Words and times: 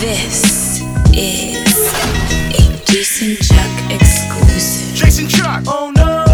This 0.00 0.82
is 1.14 1.92
a 2.52 2.84
Jason 2.84 3.36
Chuck 3.36 3.90
exclusive. 3.90 4.94
Jason 4.94 5.28
Chuck! 5.28 5.62
Oh 5.66 5.90
no! 5.96 6.24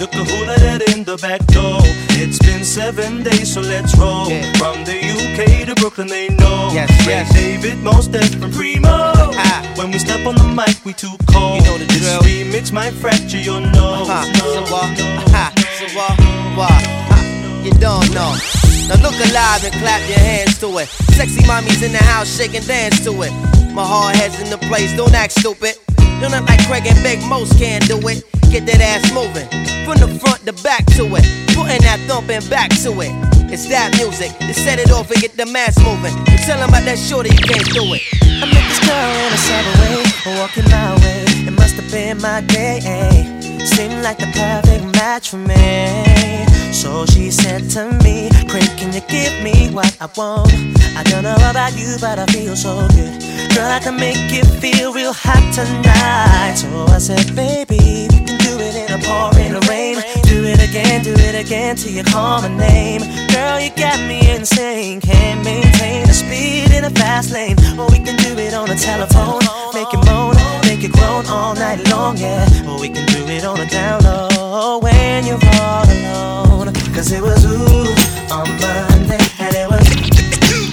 Look 0.00 0.14
at 0.14 0.26
who 0.30 0.46
let 0.46 0.80
in 0.94 1.04
the 1.04 1.18
back 1.18 1.44
door. 1.48 1.80
It's 2.16 2.38
been 2.38 2.64
seven 2.64 3.22
days, 3.22 3.52
so 3.52 3.60
let's 3.60 3.94
roll. 3.98 4.30
Yeah. 4.30 4.50
From 4.54 4.82
the 4.84 4.96
UK 4.96 5.66
to 5.66 5.74
Brooklyn, 5.74 6.06
they 6.08 6.30
know. 6.30 6.70
Yes, 6.72 6.88
yes. 7.06 7.30
David, 7.34 7.76
Mos 7.82 8.08
Def, 8.08 8.42
and 8.42 8.50
Primo. 8.54 8.88
Ah. 8.88 9.74
When 9.76 9.90
we 9.90 9.98
step 9.98 10.26
on 10.26 10.36
the 10.36 10.48
mic, 10.48 10.82
we 10.86 10.94
too 10.94 11.12
cold. 11.28 11.60
You 11.60 11.66
know 11.66 11.76
the 11.76 11.84
this 11.84 12.00
drill. 12.00 12.20
remix 12.22 12.72
might 12.72 12.94
fracture 12.94 13.36
your 13.40 13.60
nose. 13.60 14.08
Ha, 14.08 14.24
nose, 14.40 14.54
so 14.54 14.72
what? 14.72 14.88
nose, 14.96 15.30
Ha, 15.36 15.52
so 15.80 15.86
what? 15.98 16.16
What? 16.56 16.82
Ha, 17.12 17.62
You 17.62 17.72
don't 17.72 18.10
know. 18.14 18.65
Now 18.88 19.02
look 19.02 19.18
alive 19.18 19.64
and 19.64 19.74
clap 19.82 20.00
your 20.08 20.18
hands 20.18 20.58
to 20.60 20.78
it. 20.78 20.88
Sexy 21.18 21.42
mommies 21.42 21.82
in 21.82 21.92
the 21.92 22.02
house, 22.02 22.28
shake 22.36 22.54
and 22.54 22.66
dance 22.66 23.02
to 23.04 23.10
it. 23.22 23.32
My 23.74 23.84
hard 23.84 24.16
head's 24.16 24.40
in 24.40 24.48
the 24.48 24.58
place, 24.68 24.94
don't 24.96 25.14
act 25.14 25.32
stupid. 25.32 25.74
Don't 26.20 26.32
act 26.32 26.48
like 26.48 26.64
Craig 26.66 26.86
and 26.86 27.02
Big 27.02 27.20
Mos 27.28 27.52
can 27.58 27.80
do 27.82 27.98
it. 28.08 28.24
Get 28.50 28.64
that 28.66 28.80
ass 28.80 29.12
moving. 29.12 29.48
From 29.84 29.98
the 29.98 30.08
front 30.20 30.46
to 30.46 30.52
back 30.62 30.86
to 30.96 31.04
it. 31.16 31.24
Putting 31.54 31.82
that 31.82 32.00
thumping 32.06 32.48
back 32.48 32.70
to 32.82 32.90
it. 33.02 33.12
It's 33.52 33.68
that 33.68 33.94
music 33.96 34.30
to 34.38 34.54
set 34.54 34.78
it 34.78 34.90
off 34.90 35.10
and 35.10 35.20
get 35.20 35.36
the 35.36 35.46
mass 35.46 35.78
moving. 35.82 36.14
You 36.30 36.38
tell 36.46 36.58
'em 36.58 36.68
about 36.68 36.84
that 36.84 36.98
shorty, 36.98 37.30
you 37.30 37.42
can't 37.42 37.68
do 37.74 37.84
it. 37.94 38.02
I 38.22 38.46
met 38.46 38.64
this 38.68 38.80
girl 38.86 39.10
in 39.26 39.32
a 39.32 39.40
subway, 39.46 40.38
walking 40.38 40.68
my 40.70 40.94
way. 41.02 41.24
It 41.46 41.52
must 41.52 41.74
have 41.74 41.90
been 41.90 42.20
my 42.20 42.40
day. 42.40 42.80
Eh? 42.84 43.35
Seemed 43.66 44.02
like 44.02 44.18
the 44.18 44.26
perfect 44.26 44.84
match 44.96 45.30
for 45.30 45.38
me. 45.38 46.46
So 46.72 47.04
she 47.04 47.30
said 47.30 47.68
to 47.70 47.90
me, 48.04 48.30
Craig, 48.48 48.70
can 48.78 48.92
you 48.92 49.02
give 49.08 49.34
me 49.42 49.74
what 49.74 49.94
I 50.00 50.06
want? 50.16 50.52
I 50.96 51.02
don't 51.02 51.24
know 51.24 51.34
about 51.34 51.76
you, 51.76 51.96
but 52.00 52.18
I 52.18 52.26
feel 52.26 52.54
so 52.56 52.86
good. 52.94 53.20
Girl, 53.54 53.70
I 53.70 53.80
can 53.80 53.96
make 53.96 54.30
you 54.30 54.44
feel 54.60 54.92
real 54.92 55.12
hot 55.12 55.44
tonight. 55.52 56.54
So 56.54 56.86
I 56.86 56.98
said, 56.98 57.34
baby, 57.34 58.08
we 58.10 58.18
can 58.24 58.38
do 58.38 58.56
it 58.58 58.76
in 58.76 58.88
a 58.98 59.02
pouring 59.04 59.60
rain. 59.68 60.15
It 60.48 60.62
again, 60.62 61.02
do 61.02 61.12
it 61.12 61.34
again 61.34 61.74
till 61.74 61.90
you 61.90 62.04
call 62.04 62.40
my 62.40 62.48
name. 62.48 63.00
Girl, 63.34 63.58
you 63.58 63.70
got 63.70 63.98
me 64.06 64.30
insane. 64.30 65.00
Can't 65.00 65.44
maintain 65.44 66.06
the 66.06 66.12
speed 66.14 66.70
in 66.70 66.84
a 66.84 66.90
fast 66.90 67.32
lane. 67.32 67.56
Or 67.76 67.90
we 67.90 67.98
can 67.98 68.14
do 68.14 68.38
it 68.38 68.54
on 68.54 68.70
a 68.70 68.76
telephone. 68.76 69.42
Make 69.74 69.92
it 69.92 70.06
moan, 70.06 70.36
make 70.62 70.84
it 70.84 70.92
groan 70.92 71.26
all 71.26 71.56
night 71.56 71.82
long, 71.90 72.16
yeah. 72.16 72.46
Or 72.68 72.78
we 72.78 72.88
can 72.88 73.06
do 73.06 73.26
it 73.26 73.44
on 73.44 73.58
a 73.58 73.66
down 73.66 74.04
low 74.04 74.78
when 74.78 75.26
you're 75.26 75.42
all 75.58 75.82
alone. 75.82 76.72
Cause 76.94 77.10
it 77.10 77.22
was 77.22 77.44
ooh 77.44 77.90
on 78.30 78.46
Monday, 78.62 79.18
and 79.42 79.52
it 79.52 79.68
was 79.68 79.86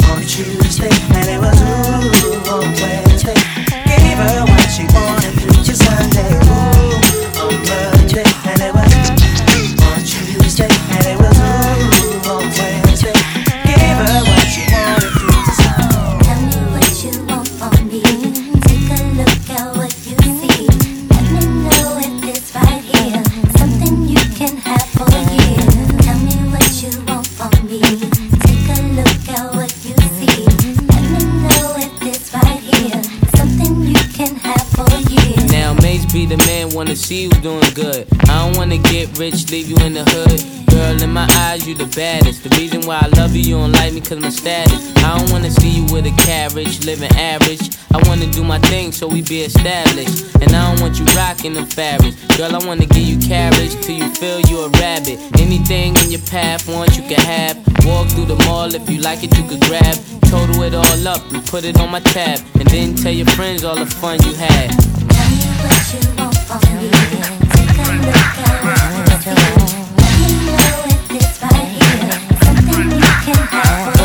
on 0.06 0.22
Tuesday, 0.22 0.94
and 1.18 1.26
it 1.34 1.40
was 1.42 1.60
ooh 1.66 2.54
on 2.54 2.70
Wednesday. 2.78 3.40
Gave 3.90 4.18
her 4.22 4.53
Be 36.14 36.28
the 36.28 36.38
man, 36.46 36.70
wanna 36.76 36.96
see 36.96 37.24
you 37.24 37.30
doing 37.42 37.74
good. 37.74 38.06
I 38.30 38.46
don't 38.46 38.56
wanna 38.56 38.78
get 38.78 39.18
rich, 39.18 39.50
leave 39.50 39.68
you 39.68 39.76
in 39.78 39.96
the 39.96 40.06
hood. 40.06 40.46
Girl, 40.70 41.02
in 41.02 41.12
my 41.12 41.28
eyes, 41.50 41.68
you 41.68 41.74
the 41.74 41.88
baddest. 41.88 42.44
The 42.44 42.56
reason 42.56 42.82
why 42.86 43.00
I 43.02 43.08
love 43.18 43.36
you, 43.36 43.42
you 43.42 43.56
don't 43.56 43.72
like 43.72 43.94
me 43.94 44.00
cause 44.00 44.20
my 44.20 44.30
status. 44.30 44.94
I 44.98 45.18
don't 45.18 45.32
wanna 45.32 45.50
see 45.50 45.70
you 45.70 45.86
with 45.92 46.06
a 46.06 46.14
carriage, 46.22 46.86
living 46.86 47.10
average. 47.18 47.66
I 47.96 48.08
wanna 48.08 48.28
do 48.28 48.44
my 48.44 48.60
thing 48.60 48.92
so 48.92 49.08
we 49.08 49.24
be 49.24 49.42
established. 49.42 50.38
And 50.38 50.54
I 50.54 50.70
don't 50.70 50.82
want 50.86 51.00
you 51.00 51.06
rocking 51.18 51.56
the 51.56 51.66
fabrics. 51.66 52.16
Girl, 52.38 52.54
I 52.54 52.64
wanna 52.64 52.86
give 52.86 53.08
you 53.10 53.18
carriage 53.18 53.74
till 53.82 53.98
you 53.98 54.14
feel 54.14 54.40
you 54.42 54.66
a 54.66 54.70
rabbit. 54.86 55.18
Anything 55.42 55.98
in 55.98 56.12
your 56.12 56.22
path, 56.30 56.70
want 56.70 56.96
you 56.96 57.02
can 57.10 57.26
have. 57.26 57.58
Walk 57.90 58.06
through 58.14 58.30
the 58.30 58.38
mall, 58.46 58.70
if 58.70 58.88
you 58.88 59.02
like 59.02 59.24
it, 59.24 59.36
you 59.36 59.50
could 59.50 59.62
grab. 59.62 59.98
Total 60.30 60.62
it 60.62 60.76
all 60.76 61.08
up 61.08 61.26
and 61.34 61.44
put 61.48 61.66
it 61.66 61.80
on 61.80 61.90
my 61.90 62.02
tab. 62.02 62.38
And 62.60 62.70
then 62.70 62.94
tell 62.94 63.12
your 63.12 63.30
friends 63.34 63.64
all 63.64 63.76
the 63.76 63.88
fun 63.88 64.22
you 64.22 64.34
had. 64.36 64.70
Me. 65.54 66.90
You 70.20 70.46
know 70.46 70.70
it's 71.12 71.42
right. 71.42 71.68
Here. 71.68 72.18
Something 72.44 72.92
you 72.92 73.12
can 73.24 74.03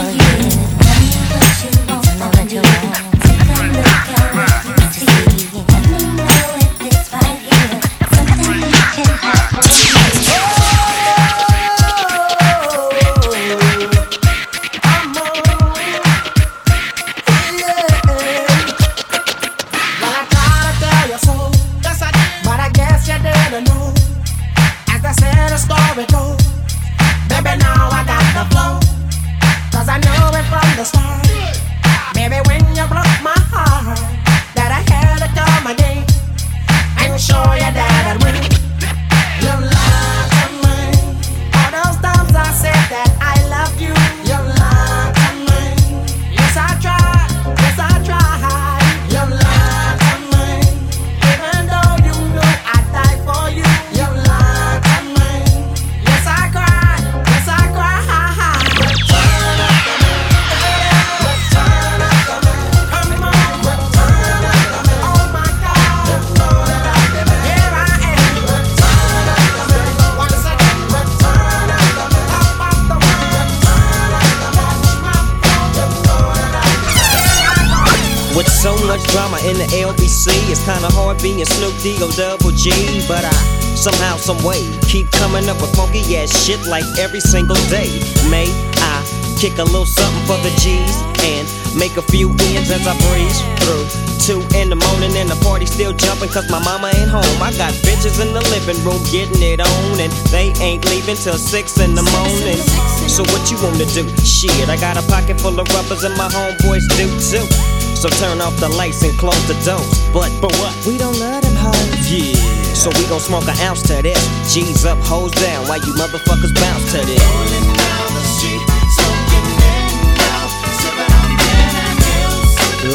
being 81.89 81.99
D-O 81.99 82.11
double 82.13 82.51
G. 82.53 82.71
But 83.09 83.25
I 83.25 83.33
somehow, 83.77 84.17
some 84.17 84.43
way, 84.45 84.69
keep 84.89 85.11
coming 85.13 85.49
up 85.49 85.61
with 85.61 85.75
funky 85.77 86.17
ass 86.17 86.45
shit 86.45 86.61
like 86.67 86.85
every 86.99 87.21
single 87.21 87.57
day. 87.69 87.89
May 88.29 88.49
I 88.77 89.05
kick 89.39 89.59
a 89.59 89.65
little 89.65 89.87
something 89.87 90.25
for 90.27 90.37
the 90.43 90.53
G's 90.61 90.97
and 91.25 91.47
make 91.79 91.97
a 91.97 92.03
few 92.03 92.31
ends 92.53 92.71
as 92.71 92.87
I 92.87 92.95
breeze 93.09 93.41
through. 93.63 93.87
Two 94.19 94.41
in 94.59 94.69
the 94.69 94.77
morning 94.77 95.17
and 95.17 95.31
the 95.31 95.39
party 95.41 95.65
still 95.65 95.93
jumping 95.93 96.29
cause 96.29 96.51
my 96.51 96.61
mama 96.61 96.91
ain't 96.93 97.09
home. 97.09 97.41
I 97.41 97.53
got 97.57 97.73
bitches 97.87 98.21
in 98.21 98.35
the 98.35 98.45
living 98.53 98.77
room 98.85 99.01
getting 99.09 99.41
it 99.41 99.61
on 99.61 100.01
and 100.01 100.13
they 100.29 100.53
ain't 100.61 100.85
leaving 100.91 101.17
till 101.17 101.39
six 101.39 101.81
in 101.81 101.95
the 101.95 102.05
morning. 102.13 102.61
So 103.09 103.23
what 103.33 103.51
you 103.51 103.57
wanna 103.63 103.87
do? 103.97 104.05
Shit, 104.21 104.69
I 104.69 104.77
got 104.77 104.99
a 104.99 105.05
pocket 105.09 105.41
full 105.41 105.59
of 105.59 105.67
rubbers 105.73 106.05
and 106.05 106.15
my 106.17 106.29
homeboys 106.29 106.85
do 106.99 107.09
too. 107.17 107.78
So 107.99 108.09
turn 108.11 108.41
off 108.41 108.55
the 108.61 108.69
lights 108.69 109.03
and 109.03 109.19
close 109.19 109.45
the 109.49 109.55
doors. 109.67 110.09
But 110.13 110.31
but 110.41 110.55
what? 110.61 110.73
We 110.87 110.97
don't 110.97 111.19
let 111.19 111.43
them 111.43 111.57
hoes. 111.57 112.07
Yeah. 112.07 112.35
So 112.73 112.91
we 112.95 113.05
gon' 113.09 113.19
smoke 113.19 113.49
an 113.49 113.59
ounce 113.59 113.83
to 113.89 114.01
this. 114.01 114.23
G's 114.55 114.85
up, 114.85 114.99
hoes 114.99 115.33
down. 115.33 115.67
Why 115.67 115.77
you 115.83 115.93
motherfuckers 115.95 116.55
bounce 116.55 116.93
to 116.93 117.05
this. 117.05 117.19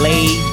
Laid 0.01 0.39
back. 0.39 0.52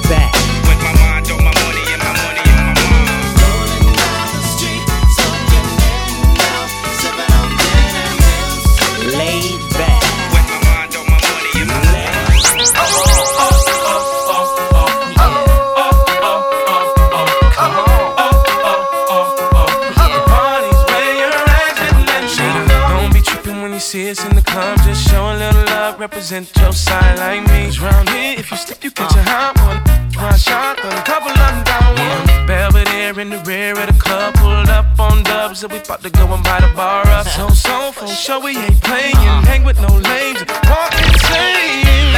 represent 26.01 26.49
your 26.57 26.73
side 26.73 27.19
like 27.19 27.43
me. 27.51 27.65
'Cause 27.65 27.79
round 27.79 28.09
here, 28.09 28.33
if 28.39 28.49
you 28.49 28.57
slip, 28.57 28.83
you 28.83 28.89
catch 28.89 29.15
a 29.15 29.23
hot 29.31 29.53
one. 29.67 29.79
One 30.17 30.39
shot, 30.47 30.79
but 30.81 30.93
a 31.01 31.03
couple 31.11 31.29
of 31.29 31.37
them 31.37 31.63
down 31.63 31.91
one. 32.09 32.47
Belvedere 32.47 33.19
in 33.23 33.29
the 33.29 33.37
rear 33.49 33.73
of 33.81 33.85
the 33.85 33.97
club, 34.05 34.33
pulled 34.41 34.69
up 34.69 34.87
on 34.99 35.21
dubs, 35.21 35.61
and 35.63 35.71
we 35.71 35.77
about 35.77 36.01
to 36.01 36.09
go 36.09 36.25
and 36.33 36.43
buy 36.43 36.59
the 36.59 36.71
bar 36.79 37.07
up. 37.17 37.27
So, 37.27 37.49
so, 37.49 37.91
for 37.91 38.07
sure, 38.07 38.39
we 38.39 38.51
ain't 38.65 38.81
playing. 38.81 39.15
Uh-huh. 39.15 39.49
Hang 39.49 39.63
with 39.63 39.79
no 39.79 39.93
lames, 40.09 40.41
walk 40.71 40.93
insane. 41.03 42.13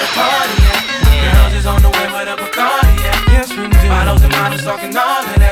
The 0.00 0.08
party 0.16 0.58
at? 0.74 0.84
Girls 1.24 1.54
is 1.60 1.66
on 1.66 1.80
the 1.82 1.90
way 1.96 2.06
with 2.14 2.34
a 2.34 2.36
Bacardi 2.42 2.96
at. 3.12 3.20
Yes, 3.34 3.48
we 3.50 3.68
do. 3.68 3.88
Bottles 3.92 4.22
and 4.22 4.32
models 4.38 4.64
talking 4.64 4.96
all 4.96 5.24
of 5.32 5.38
that. 5.42 5.51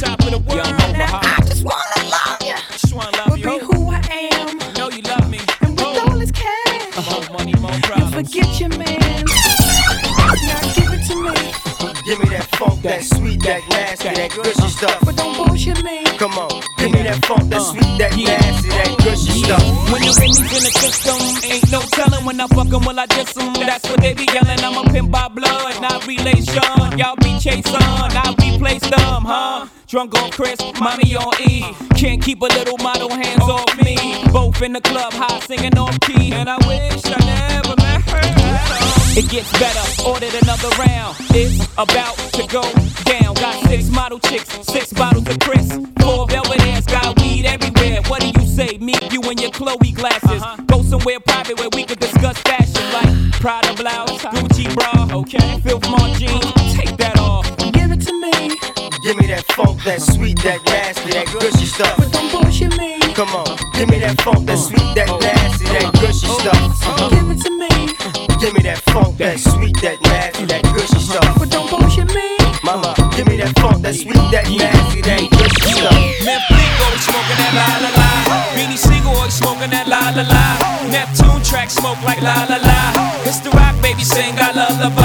Top 0.00 0.20
of 0.20 0.30
the 0.30 0.38
world. 0.38 0.66
Now 0.96 1.20
I 1.22 1.40
just 1.46 1.64
wanna 1.64 2.10
love 2.10 2.42
you, 2.42 2.54
Just 2.72 2.94
wanna 2.94 3.16
love 3.18 3.38
you. 3.38 3.44
be 3.44 3.58
who 3.66 3.90
I 3.90 4.00
am. 4.32 4.58
Know 4.74 4.90
you 4.90 5.02
love 5.02 5.28
me. 5.30 5.40
And 5.62 5.70
with 5.78 5.98
all 6.08 6.18
this 6.18 6.30
cash, 6.32 6.96
More 7.10 7.38
money, 7.38 7.54
more 7.60 7.72
you 7.72 7.80
problems. 7.80 8.14
forget 8.14 8.60
your 8.60 8.68
man. 8.70 9.24
Now 9.24 10.60
give 10.74 10.92
it 10.92 11.02
to 11.08 11.16
me, 11.16 11.52
Give 12.04 12.18
me 12.20 12.28
that 12.36 12.46
funk, 12.56 12.82
that 12.82 13.02
sweet, 13.02 13.42
that 13.44 13.62
nasty, 13.70 14.08
that 14.08 14.30
gushy 14.30 14.50
uh-huh. 14.50 14.68
stuff. 14.68 14.98
but 15.04 15.16
don't 15.16 15.34
bullshit 15.36 15.82
me. 15.82 16.04
Come 16.18 16.32
on, 16.38 16.50
give 16.78 16.92
me 16.92 17.02
that 17.02 17.24
funk, 17.24 17.48
that 17.50 17.60
uh, 17.60 17.64
sweet, 17.72 17.98
that 17.98 18.12
nasty, 18.16 18.68
that 18.68 18.92
gushy 18.98 19.32
stuff. 19.42 19.64
When 19.90 20.02
the 20.02 20.12
Remy's 20.20 20.38
in 20.38 20.62
the 20.68 20.72
system, 20.84 21.16
ain't 21.50 21.70
no 21.72 21.80
telling 21.96 22.24
when 22.26 22.40
I 22.40 22.46
fuck 22.48 22.66
'em, 22.72 22.84
will 22.84 23.00
I 23.00 23.06
diss 23.06 23.34
'em? 23.38 23.54
That's 23.54 23.88
what 23.88 24.00
they 24.02 24.12
be 24.12 24.26
yelling. 24.32 24.60
I'm 24.60 24.76
a 24.76 24.84
pimp 24.92 25.10
by 25.10 25.28
blood, 25.28 25.80
not 25.80 26.06
relation. 26.06 26.62
Y'all 26.98 27.16
be 27.16 27.38
chasing, 27.40 27.74
I 27.74 28.34
replace 28.64 28.90
them, 28.90 29.24
huh? 29.24 29.66
Drunk 29.86 30.14
on 30.20 30.30
Chris, 30.30 30.58
mommy 30.80 31.14
on 31.16 31.32
E. 31.48 31.74
Can't 31.96 32.22
keep 32.22 32.40
a 32.40 32.46
little 32.46 32.78
model 32.78 33.10
hands 33.10 33.42
off 33.42 33.76
me. 33.82 33.96
Both 34.32 34.62
in 34.62 34.72
the 34.72 34.80
club, 34.80 35.12
high 35.12 35.40
singing 35.40 35.76
off 35.78 35.98
key. 36.00 36.32
And 36.32 36.48
I 36.48 36.56
wish 36.66 37.02
I 37.04 37.18
never 37.24 37.76
met 37.76 38.02
her. 38.10 39.18
It 39.18 39.28
gets 39.28 39.50
better, 39.58 40.08
ordered 40.08 40.34
another 40.42 40.68
round. 40.78 41.16
It's 41.30 41.68
about 41.76 42.16
to 42.34 42.46
go 42.46 42.62
down. 43.04 43.34
Got 43.34 43.68
six 43.68 43.88
model 43.90 44.18
chicks, 44.18 44.48
six 44.66 44.92
bottles 44.92 45.28
of 45.28 45.38
Chris. 45.38 45.68
Four 46.00 46.26
Belvedere's, 46.26 46.86
got 46.86 47.20
weed 47.20 47.46
everywhere. 47.46 48.02
What 48.08 48.22
do 48.22 48.28
you 48.28 48.46
say? 48.46 48.78
Meet 48.78 49.12
you 49.12 49.20
in 49.30 49.38
your 49.38 49.50
Chloe 49.50 49.92
glasses. 49.92 50.42
Uh-huh. 50.42 50.62
Go 50.66 50.82
somewhere 50.82 51.20
private 51.20 51.58
where 51.58 51.68
we 51.74 51.84
can 51.84 51.98
discuss 51.98 52.38
fashion 52.38 52.92
like 52.92 53.32
Prada 53.40 53.74
blouse, 53.74 54.22
Gucci 54.32 54.74
bra, 54.74 55.18
okay? 55.18 55.60
Filth 55.60 55.88
Mart 55.90 56.18
jeans, 56.18 56.43
that 59.84 60.00
sweet, 60.00 60.40
that 60.40 60.64
nasty, 60.64 61.12
that 61.12 61.28
gushy 61.40 61.66
stuff. 61.66 61.96
but 61.98 62.10
don't 62.10 62.32
bullshit 62.32 62.72
me. 62.78 62.98
Come 63.12 63.28
on, 63.36 63.44
give 63.76 63.88
me 63.90 63.98
that 64.00 64.20
funk, 64.22 64.46
that 64.46 64.56
sweet, 64.56 64.80
that 64.96 65.08
nasty, 65.20 65.64
that 65.76 65.92
gushy 66.00 66.26
stuff. 66.40 66.56
Oh, 66.96 67.08
give 67.12 67.28
it 67.28 67.40
to 67.44 67.50
me, 67.52 67.68
Give 68.40 68.52
me 68.56 68.62
that 68.64 68.80
funk, 68.88 69.18
that 69.18 69.38
sweet, 69.38 69.76
that 69.84 70.00
nasty, 70.02 70.46
that 70.46 70.64
gushy 70.72 70.98
stuff. 70.98 71.38
but 71.38 71.50
don't 71.50 71.68
bullshit 71.68 72.08
me. 72.16 72.36
Mama, 72.64 72.96
give 73.16 73.28
me 73.28 73.36
that 73.36 73.52
funk, 73.60 73.84
that 73.84 73.94
sweet, 73.94 74.16
that 74.32 74.48
nasty, 74.48 75.00
that 75.04 75.20
gushy 75.30 75.68
stuff. 75.76 75.92
Memphis 76.24 76.64
smoking 77.04 77.36
that 77.36 77.52
la 77.52 77.68
la 77.84 77.90
la. 77.92 78.08
Beanie 78.56 78.80
Sigel 78.80 79.12
smoking 79.30 79.70
that 79.70 79.86
la 79.86 80.16
la 80.16 80.24
la. 80.24 80.44
Neptune 80.88 81.42
track 81.44 81.68
smoke 81.68 82.00
like 82.02 82.22
la 82.22 82.48
la 82.48 82.56
la. 82.56 82.80
It's 83.28 83.40
the 83.40 83.50
rock 83.50 83.76
baby 83.82 84.04
sing 84.04 84.34
I 84.40 84.52
lullaby. 84.56 84.94
Come 84.94 85.03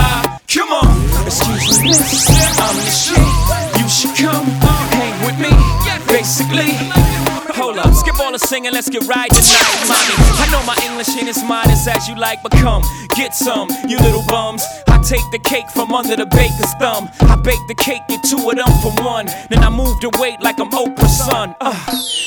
singing, 8.50 8.74
let's 8.74 8.90
get 8.90 9.06
right 9.08 9.30
tonight, 9.30 9.78
mommy. 9.86 10.16
I 10.42 10.50
know 10.50 10.66
my 10.66 10.76
English 10.90 11.10
ain't 11.16 11.30
as 11.30 11.44
modest 11.44 11.88
as 11.88 12.10
you 12.10 12.16
like, 12.16 12.42
but 12.42 12.52
come, 12.54 12.82
get 13.16 13.36
some, 13.36 13.70
you 13.88 13.98
little 14.00 14.26
bums. 14.28 14.64
I 14.88 14.98
take 15.04 15.22
the 15.32 15.38
cake 15.38 15.70
from 15.70 15.94
under 15.94 16.16
the 16.16 16.26
baker's 16.26 16.74
thumb. 16.82 17.10
I 17.22 17.36
bake 17.36 17.62
the 17.68 17.76
cake, 17.76 18.02
get 18.10 18.24
two 18.24 18.50
of 18.50 18.56
them 18.56 18.68
for 18.82 18.92
one. 19.06 19.28
Then 19.50 19.60
I 19.60 19.70
move 19.70 20.02
the 20.02 20.10
weight 20.18 20.42
like 20.42 20.60
I'm 20.60 20.72
Oprah's 20.72 21.26
son. 21.30 21.56
Uh, 21.62 21.78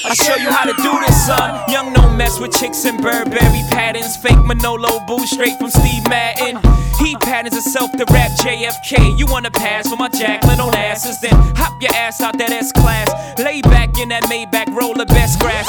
I 0.05 0.15
show 0.15 0.37
you 0.37 0.49
how 0.49 0.65
to 0.65 0.75
do 0.81 0.93
this, 1.01 1.27
son. 1.27 1.69
Young 1.69 1.93
no 1.93 2.09
mess 2.11 2.39
with 2.39 2.53
chicks 2.53 2.85
and 2.85 3.03
Burberry 3.03 3.63
patterns. 3.71 4.17
Fake 4.17 4.45
Manolo 4.47 5.01
boo 5.09 5.27
straight 5.27 5.59
from 5.59 5.71
Steve 5.71 6.07
Madden. 6.09 6.63
He 7.01 7.17
patterns 7.17 7.55
himself 7.55 7.91
to 7.93 8.05
rap 8.13 8.31
JFK. 8.39 9.19
You 9.19 9.27
wanna 9.27 9.51
pass 9.51 9.89
for 9.89 9.97
my 9.97 10.09
Jacqueline 10.09 10.59
Onassis? 10.59 11.21
Then 11.21 11.35
hop 11.57 11.83
your 11.83 11.95
ass 11.95 12.21
out 12.21 12.39
that 12.39 12.51
S 12.51 12.71
class. 12.71 13.09
Lay 13.39 13.61
back 13.63 13.99
in 13.99 14.11
that 14.11 14.23
Maybach, 14.25 14.75
roll 14.75 14.95
the 14.95 15.07
best 15.07 15.41
grass. 15.41 15.67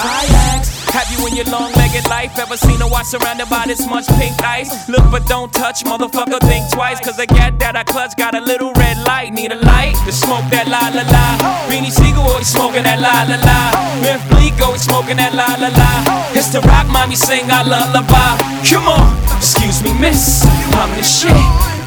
In 1.24 1.38
your 1.38 1.46
long-legged 1.46 2.06
life 2.10 2.38
ever 2.38 2.58
seen 2.58 2.82
a 2.82 2.88
watch 2.88 3.08
surrounded 3.08 3.50
by 3.50 3.63
this 3.65 3.88
much 3.88 4.06
pink 4.20 4.36
ice? 4.44 4.89
Look 4.89 5.10
but 5.10 5.25
don't 5.25 5.51
touch, 5.53 5.84
motherfucker, 5.84 6.38
think 6.44 6.70
twice. 6.70 7.00
Cause 7.00 7.15
the 7.15 7.25
gat 7.25 7.58
that 7.60 7.75
I 7.75 7.84
clutch 7.84 8.15
got 8.18 8.36
a 8.36 8.42
little 8.42 8.74
red 8.74 8.98
light. 9.08 9.32
Need 9.34 9.53
a 9.53 9.56
light 9.56 9.96
to 10.06 10.12
smoke 10.12 10.44
that 10.51 10.68
la 10.68 10.92
la 10.92 11.08
la. 11.08 11.25
Beanie 11.72 11.89
Sigel 11.89 12.22
always 12.22 12.48
smoking 12.48 12.84
that 12.84 13.00
la 13.00 13.24
la 13.24 13.39
la. 13.39 13.60
Memph 14.03 14.22
Bleek 14.30 14.60
always 14.62 14.84
smoking 14.84 15.15
that 15.15 15.34
la 15.34 15.48
la 15.63 15.72
la. 15.72 15.92
It's 16.36 16.51
the 16.51 16.60
rock 16.68 16.92
mommy 16.92 17.15
sing 17.15 17.48
I 17.50 17.63
lullaby. 17.63 18.38
Come 18.68 18.92
on, 18.92 19.15
excuse 19.39 19.82
me, 19.82 19.96
miss. 19.98 20.44
I'm 20.75 20.92
the 20.94 21.08
shit. 21.08 21.34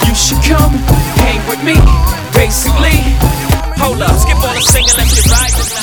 You 0.08 0.14
should 0.16 0.40
come 0.42 0.72
hang 1.20 1.44
with 1.44 1.60
me. 1.62 1.76
Basically, 2.32 3.04
hold 3.78 4.02
up, 4.02 4.16
skip 4.18 4.36
all 4.36 4.54
the 4.54 4.60
singing, 4.60 4.94
let's 4.96 5.14
get. 5.14 5.26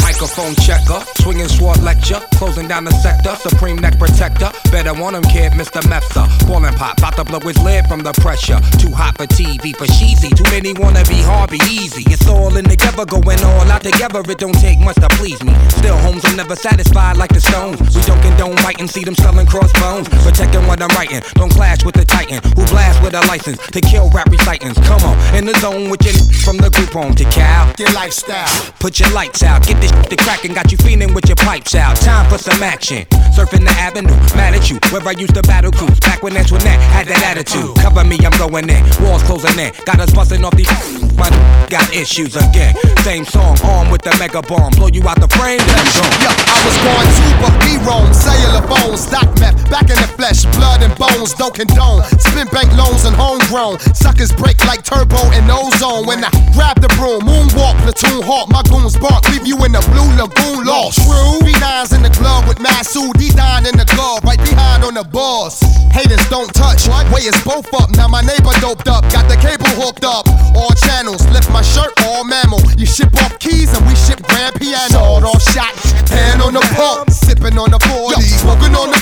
Microphone 0.02 0.56
checker, 0.56 1.04
swinging 1.22 1.48
sword 1.48 1.82
lecture, 1.82 2.20
closing 2.36 2.68
down 2.68 2.86
the 2.86 2.92
sector. 2.92 3.36
Supreme 3.36 3.78
neck 3.78 3.98
protector, 3.98 4.52
better 4.72 4.94
want 4.94 5.16
him, 5.16 5.24
kid, 5.24 5.54
Mr. 5.54 5.82
Mepsa. 5.90 6.28
Ballin' 6.48 6.74
pop, 6.76 7.02
bout 7.02 7.16
to 7.16 7.24
blow 7.24 7.40
his 7.40 7.58
lid 7.60 7.86
from 7.88 8.02
the 8.02 8.14
pressure. 8.14 8.60
Too 8.80 8.92
hot 8.92 9.18
for 9.18 9.28
TV, 9.28 9.76
for 9.76 9.88
cheesy. 9.88 10.30
Too 10.30 10.44
many 10.52 10.74
wanna 10.74 11.04
be 11.06 11.22
hard, 11.22 11.50
be 11.50 11.60
easy. 11.70 12.04
It's 12.08 12.28
all 12.28 12.56
in 12.56 12.66
together, 12.66 13.06
going 13.06 13.44
all 13.44 13.72
out 13.72 13.84
together. 13.84 14.22
It 14.28 14.38
don't 14.38 14.58
take 14.60 14.80
much 14.80 14.96
to 14.96 15.10
please 15.20 15.44
me. 15.44 15.54
Still, 15.70 15.98
homes, 15.98 16.24
I'm 16.26 16.36
never 16.36 16.56
satisfied 16.56 17.18
like 17.18 17.34
the 17.34 17.42
Stones. 17.42 17.80
We 17.96 18.02
don't 18.04 18.22
condone 18.22 18.56
writing, 18.64 18.88
see 18.88 19.04
them 19.04 19.16
selling 19.16 19.48
crossbones. 19.48 20.08
Protecting 20.24 20.66
what 20.68 20.82
I'm 20.82 20.90
writing, 20.96 21.22
don't 21.36 21.52
clash 21.52 21.84
with 21.84 21.96
the 21.96 22.06
Titan 22.06 22.40
who 22.56 22.66
blast 22.68 23.02
with 23.04 23.14
a 23.14 23.22
license 23.28 23.60
to 23.68 23.82
kill 23.82 24.10
rap 24.12 24.30
recitants. 24.30 24.80
Come 24.88 25.02
on, 25.04 25.36
in 25.36 25.46
the 25.46 25.54
zone 25.60 25.90
with 25.90 26.04
your 26.06 26.14
from 26.46 26.58
the 26.58 26.70
group 26.70 26.92
home 26.92 27.16
to 27.16 27.26
Cal. 27.26 27.68
Your 27.84 27.92
lifestyle. 27.92 28.48
Put 28.80 28.98
your 29.02 29.10
lights 29.10 29.44
out, 29.44 29.68
get 29.68 29.82
this 29.82 29.92
shit 29.92 30.10
to 30.12 30.16
crackin', 30.16 30.54
got 30.54 30.72
you 30.72 30.78
feeling 30.78 31.14
with 31.14 31.28
your 31.28 31.36
pipes 31.36 31.76
out. 31.76 31.98
Time 31.98 32.30
for 32.30 32.38
some 32.38 32.64
action. 32.64 33.06
Surfing 33.36 33.66
the 33.66 33.76
avenue, 33.76 34.16
mad 34.38 34.56
at 34.56 34.70
you. 34.70 34.80
Where 34.90 35.06
I 35.06 35.12
used 35.12 35.36
to 35.36 35.42
battle 35.42 35.70
cruise, 35.70 36.00
back 36.00 36.24
when 36.24 36.38
Antoinette 36.38 36.80
had 36.80 37.08
that 37.08 37.22
attitude. 37.24 37.76
Cover 37.76 38.06
me, 38.06 38.18
I'm 38.24 38.32
going 38.38 38.70
in. 38.70 38.86
Walls 39.04 39.22
closing 39.24 39.60
in, 39.60 39.74
got 39.84 40.00
us 40.00 40.14
busting 40.14 40.46
off 40.46 40.56
these. 40.56 40.72
My 41.18 41.30
got 41.70 41.86
issues 41.94 42.36
again. 42.36 42.76
Same 43.04 43.26
song, 43.26 43.58
armed 43.64 43.92
with 43.92 44.02
the 44.02 44.16
mega 44.18 44.42
bomb. 44.42 44.72
Blow 44.74 44.88
you 44.88 45.04
out 45.08 45.20
the 45.20 45.28
frame, 45.36 45.60
then 45.60 45.86
go. 45.94 46.04
Yo, 46.24 46.32
I 46.32 46.58
was 46.64 46.78
going 46.82 47.10
to, 47.18 47.26
but 47.42 47.54
we 47.64 47.72
roam. 47.86 48.10
Cellular 48.14 48.64
phones, 48.68 49.02
stock 49.02 49.28
meth, 49.40 49.58
back 49.70 49.90
in 49.90 49.98
the 50.00 50.10
flesh, 50.16 50.46
blood 50.56 50.82
and 50.82 50.94
bones, 50.98 51.34
don't 51.34 51.54
condone. 51.54 52.04
Spin 52.20 52.48
bank 52.50 52.70
loans 52.78 53.06
and 53.06 53.16
homegrown. 53.16 53.80
Suckers 53.94 54.32
break 54.32 54.58
like 54.66 54.84
turbo 54.84 55.20
and 55.34 55.50
ozone. 55.50 56.06
When 56.06 56.24
I 56.24 56.32
grab 56.54 56.82
the 56.82 56.90
broom, 56.98 57.26
moonwalk, 57.26 57.73
platoon 57.82 58.22
hawk, 58.22 58.50
my 58.50 58.62
goons 58.70 58.98
bark, 58.98 59.24
leave 59.32 59.48
you 59.48 59.58
in 59.66 59.72
the 59.72 59.82
blue 59.90 60.10
lagoon 60.20 60.66
lost. 60.66 61.02
True. 61.02 61.42
B9's 61.42 61.94
in 61.94 62.04
the 62.04 62.14
glove 62.20 62.48
with 62.48 62.60
Masu, 62.60 63.10
D9 63.18 63.70
in 63.70 63.76
the 63.78 63.88
glove, 63.96 64.24
right 64.24 64.40
behind 64.44 64.84
on 64.84 64.94
the 64.94 65.04
boss. 65.04 65.62
Haters 65.92 66.24
don't 66.30 66.54
touch, 66.54 66.88
way 67.12 67.26
is 67.26 67.38
both 67.44 67.68
up. 67.74 67.90
Now 67.96 68.08
my 68.08 68.22
neighbor 68.22 68.54
doped 68.60 68.88
up, 68.88 69.04
got 69.10 69.30
the 69.30 69.38
cable 69.38 69.70
hooked 69.80 70.06
up. 70.06 70.28
All 70.56 70.74
channels, 70.88 71.26
lift 71.30 71.50
my 71.50 71.62
shirt, 71.62 71.94
all 72.06 72.24
mammal. 72.24 72.62
You 72.78 72.86
ship 72.86 73.14
off 73.24 73.38
keys 73.40 73.74
and 73.74 73.86
we 73.88 73.96
ship 73.96 74.22
grand 74.24 74.56
piano. 74.56 74.94
Sawed 74.94 75.24
off 75.24 75.42
shot, 75.42 75.74
hand 76.10 76.42
on 76.42 76.54
the 76.54 76.64
pump, 76.76 77.10
sipping 77.10 77.58
on 77.58 77.72
the 77.72 77.80
40, 77.80 78.22
smoking 78.22 78.76
on 78.76 78.92
the. 78.92 79.00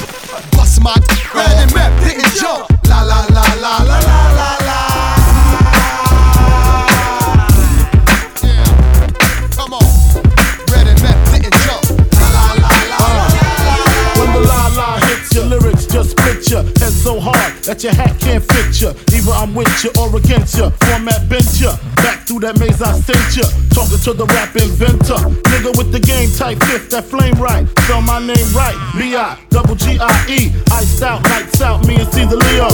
Bust 0.55 0.81
my 0.81 0.95
red 1.35 1.55
and 1.63 1.73
map, 1.73 1.91
didn't 2.03 2.27
jump. 2.35 2.69
La 2.87 3.01
la 3.03 3.25
la 3.29 3.45
la 3.59 3.73
la 3.83 3.99
la 3.99 4.29
la 4.35 4.55
la. 4.57 4.60
Head 16.60 16.91
so 16.91 17.20
hard 17.20 17.53
that 17.63 17.84
your 17.84 17.93
hat 17.93 18.20
can't 18.20 18.43
fit 18.43 18.81
you. 18.81 18.91
Either 19.15 19.31
I'm 19.31 19.55
with 19.55 19.72
you 19.84 19.91
or 19.96 20.12
against 20.15 20.58
you. 20.60 20.70
Format 20.84 21.29
bent 21.29 21.48
you. 21.63 21.72
Back 22.03 22.27
through 22.27 22.41
that 22.43 22.60
maze 22.60 22.81
I 22.81 23.00
sent 23.00 23.39
you. 23.39 23.48
Talking 23.72 24.00
to 24.03 24.12
the 24.13 24.25
rap 24.36 24.55
inventor. 24.55 25.31
Nigga 25.48 25.72
with 25.77 25.91
the 25.91 26.00
game 26.00 26.29
type 26.36 26.60
fifth, 26.67 26.89
that 26.91 27.05
flame 27.05 27.39
right. 27.39 27.67
Spell 27.88 28.01
my 28.01 28.20
name 28.20 28.50
right. 28.51 28.75
B-I, 28.98 29.39
double 29.50 29.75
G-I-E. 29.75 30.51
Iced 30.72 31.03
out, 31.03 31.24
lights 31.24 31.62
out, 31.62 31.88
me 31.88 31.96
and 31.96 32.12
C 32.12 32.25
the 32.25 32.36
Leo. 32.36 32.67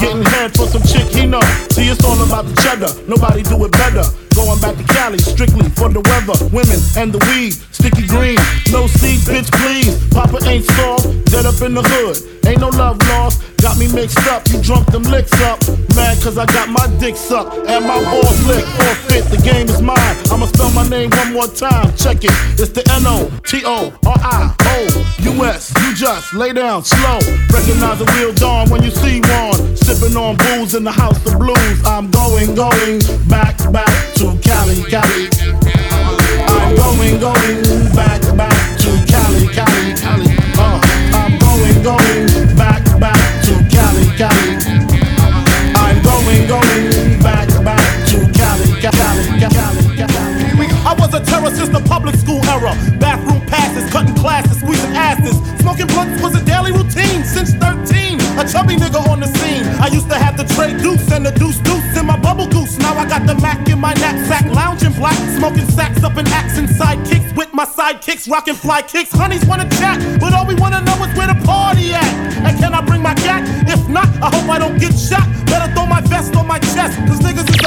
Getting 0.00 0.24
head 0.24 0.56
for 0.56 0.66
some 0.66 0.82
chick 0.82 1.08
he 1.12 1.26
know. 1.26 1.42
See, 1.76 1.88
it's 1.88 2.02
all 2.04 2.16
about 2.24 2.46
the 2.46 2.56
cheddar. 2.62 2.88
Nobody 3.06 3.42
do 3.42 3.62
it 3.64 3.72
better. 3.72 4.08
Going 4.40 4.58
back 4.58 4.76
to 4.78 4.84
Cali, 4.94 5.18
strictly 5.18 5.68
for 5.76 5.90
the 5.90 6.00
weather, 6.00 6.32
women, 6.48 6.80
and 6.96 7.12
the 7.12 7.20
weed. 7.28 7.52
Sticky 7.76 8.06
green, 8.08 8.40
no 8.72 8.86
seed, 8.86 9.20
bitch, 9.28 9.52
please. 9.52 9.92
Papa 10.08 10.40
ain't 10.48 10.64
soft, 10.64 11.04
dead 11.26 11.44
up 11.44 11.60
in 11.60 11.74
the 11.74 11.84
hood. 11.84 12.16
Ain't 12.48 12.60
no 12.60 12.70
love 12.70 12.96
lost, 13.12 13.44
got 13.60 13.76
me 13.76 13.92
mixed 13.92 14.26
up. 14.32 14.48
You 14.48 14.62
drunk 14.62 14.90
them 14.92 15.02
licks 15.02 15.36
up. 15.44 15.60
Mad 15.94 16.16
cause 16.24 16.38
I 16.38 16.46
got 16.46 16.70
my 16.70 16.88
dick 16.96 17.16
sucked 17.16 17.68
and 17.68 17.84
my 17.84 18.00
balls 18.00 18.40
licked. 18.48 18.66
Forfeit, 18.80 19.24
the 19.28 19.36
game 19.44 19.68
is 19.68 19.82
mine. 19.82 20.16
I'ma 20.32 20.46
spell 20.46 20.70
my 20.72 20.88
name 20.88 21.10
one 21.10 21.34
more 21.34 21.46
time. 21.46 21.92
Check 21.94 22.24
it, 22.24 22.32
it's 22.56 22.72
the 22.72 22.80
N 22.96 23.04
O 23.04 23.28
T 23.44 23.60
O 23.66 23.92
R 24.06 24.18
I 24.24 24.56
O 24.56 24.80
U 25.20 25.44
S. 25.44 25.68
You 25.84 25.94
just 25.94 26.32
lay 26.32 26.54
down 26.54 26.82
slow. 26.82 27.20
Recognize 27.52 28.00
a 28.00 28.08
real 28.16 28.32
dawn 28.32 28.70
when 28.70 28.82
you 28.82 28.90
see 28.90 29.20
one. 29.20 29.76
Sipping 29.76 30.16
on 30.16 30.36
booze 30.36 30.74
in 30.74 30.82
the 30.82 30.92
house 30.92 31.20
of 31.28 31.38
blues. 31.38 31.84
I'm 31.84 32.10
going, 32.10 32.54
going 32.54 33.04
back, 33.28 33.60
back 33.70 33.92
to 34.36 34.48
Cali, 34.48 34.82
Cali. 34.90 35.28
I'm 36.48 36.76
going, 36.76 37.20
going 37.20 37.94
back, 37.94 38.20
back 38.36 38.78
to 38.78 38.90
Cali, 39.06 39.46
Cali, 39.54 39.94
Cali. 39.94 40.26
Uh, 40.58 40.80
I'm 41.14 41.38
going, 41.38 41.82
going 41.82 42.56
back, 42.56 42.84
back 43.00 43.44
to 43.44 43.52
Cali, 43.70 44.06
Cali. 44.16 44.49
Sidekicks 66.80 67.36
with 67.36 67.52
my 67.52 67.66
sidekicks, 67.66 68.30
rocking 68.30 68.54
fly 68.54 68.80
kicks. 68.82 69.12
Honeys 69.12 69.44
wanna 69.44 69.68
chat, 69.78 69.96
but 70.18 70.32
all 70.32 70.46
we 70.46 70.54
wanna 70.54 70.80
know 70.80 70.96
is 71.04 71.12
where 71.16 71.28
the 71.28 71.38
party 71.44 71.92
at. 71.92 72.12
And 72.46 72.58
can 72.58 72.72
I 72.72 72.80
bring 72.80 73.02
my 73.02 73.14
gat? 73.14 73.42
If 73.68 73.86
not, 73.88 74.08
I 74.24 74.28
hope 74.34 74.48
I 74.48 74.58
don't 74.58 74.78
get 74.78 74.94
shot. 74.96 75.26
Better 75.46 75.68
throw 75.74 75.86
my 75.86 76.00
vest 76.00 76.34
on 76.36 76.46
my 76.46 76.58
chest, 76.58 76.96
cause 77.06 77.20
niggas 77.20 77.48
is 77.52 77.59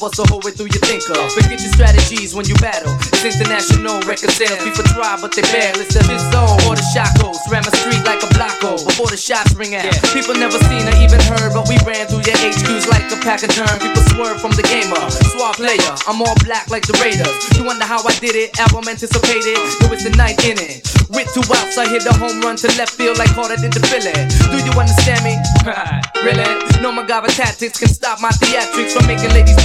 bust 0.00 0.16
a 0.16 0.24
hole 0.32 0.40
right 0.40 0.56
through 0.56 0.72
your 0.72 0.80
thinker. 0.80 1.12
Forget 1.36 1.60
your 1.60 1.72
strategies 1.76 2.32
when 2.32 2.48
you 2.48 2.56
battle. 2.56 2.96
It's 3.12 3.20
international 3.20 4.00
record 4.08 4.32
sales. 4.32 4.56
People 4.64 4.88
try, 4.96 5.20
but 5.20 5.36
they 5.36 5.44
fail. 5.44 5.76
It's 5.76 5.92
the 5.92 6.00
biz 6.08 6.24
zone 6.32 6.56
or 6.64 6.72
the 6.72 6.86
shackles. 6.96 7.36
Ram 7.52 7.68
a 7.68 7.72
street 7.76 8.00
like 8.08 8.24
a 8.24 8.30
blocko 8.32 8.80
before 8.80 9.12
the 9.12 9.20
shots 9.20 9.52
ring 9.52 9.76
out. 9.76 9.92
People 10.16 10.32
never 10.40 10.56
seen 10.72 10.88
or 10.88 10.96
even 11.04 11.20
heard, 11.28 11.52
but 11.52 11.68
we 11.68 11.76
ran 11.84 12.08
through 12.08 12.24
your 12.24 12.38
HQs 12.40 12.88
like 12.88 13.12
a 13.12 13.20
pack 13.20 13.44
of 13.44 13.52
germ. 13.52 13.76
People 13.76 14.00
swerve 14.16 14.40
from 14.40 14.56
the 14.56 14.64
gamer. 14.64 14.96
Swap 15.36 15.60
player, 15.60 15.92
I'm 16.08 16.24
all 16.24 16.34
black 16.48 16.72
like 16.72 16.88
the 16.88 16.96
Raiders. 16.96 17.28
You 17.60 17.68
wonder 17.68 17.84
how 17.84 18.00
I 18.00 18.16
did 18.16 18.32
it? 18.34 18.56
Album 18.56 18.88
anticipated. 18.88 19.60
Yo, 19.84 19.92
it's 19.92 20.08
the 20.08 20.16
ninth 20.16 20.40
inning. 20.48 20.80
With 21.12 21.28
two 21.34 21.44
outs, 21.52 21.76
I 21.76 21.84
hit 21.90 22.06
a 22.06 22.14
home 22.16 22.40
run 22.40 22.56
to 22.62 22.68
left 22.78 22.94
field 22.96 23.18
like 23.18 23.34
Carter 23.36 23.60
did 23.60 23.74
the 23.76 23.84
Philly. 23.84 24.14
Do 24.48 24.56
you 24.62 24.72
understand 24.78 25.20
me? 25.26 25.36
really? 26.24 26.46
No 26.80 26.94
MacGyver 26.94 27.34
tactics 27.34 27.76
can 27.76 27.90
stop 27.90 28.22
my 28.22 28.30
theatrics 28.40 28.94
from 28.94 29.06
making 29.10 29.34
ladies 29.34 29.58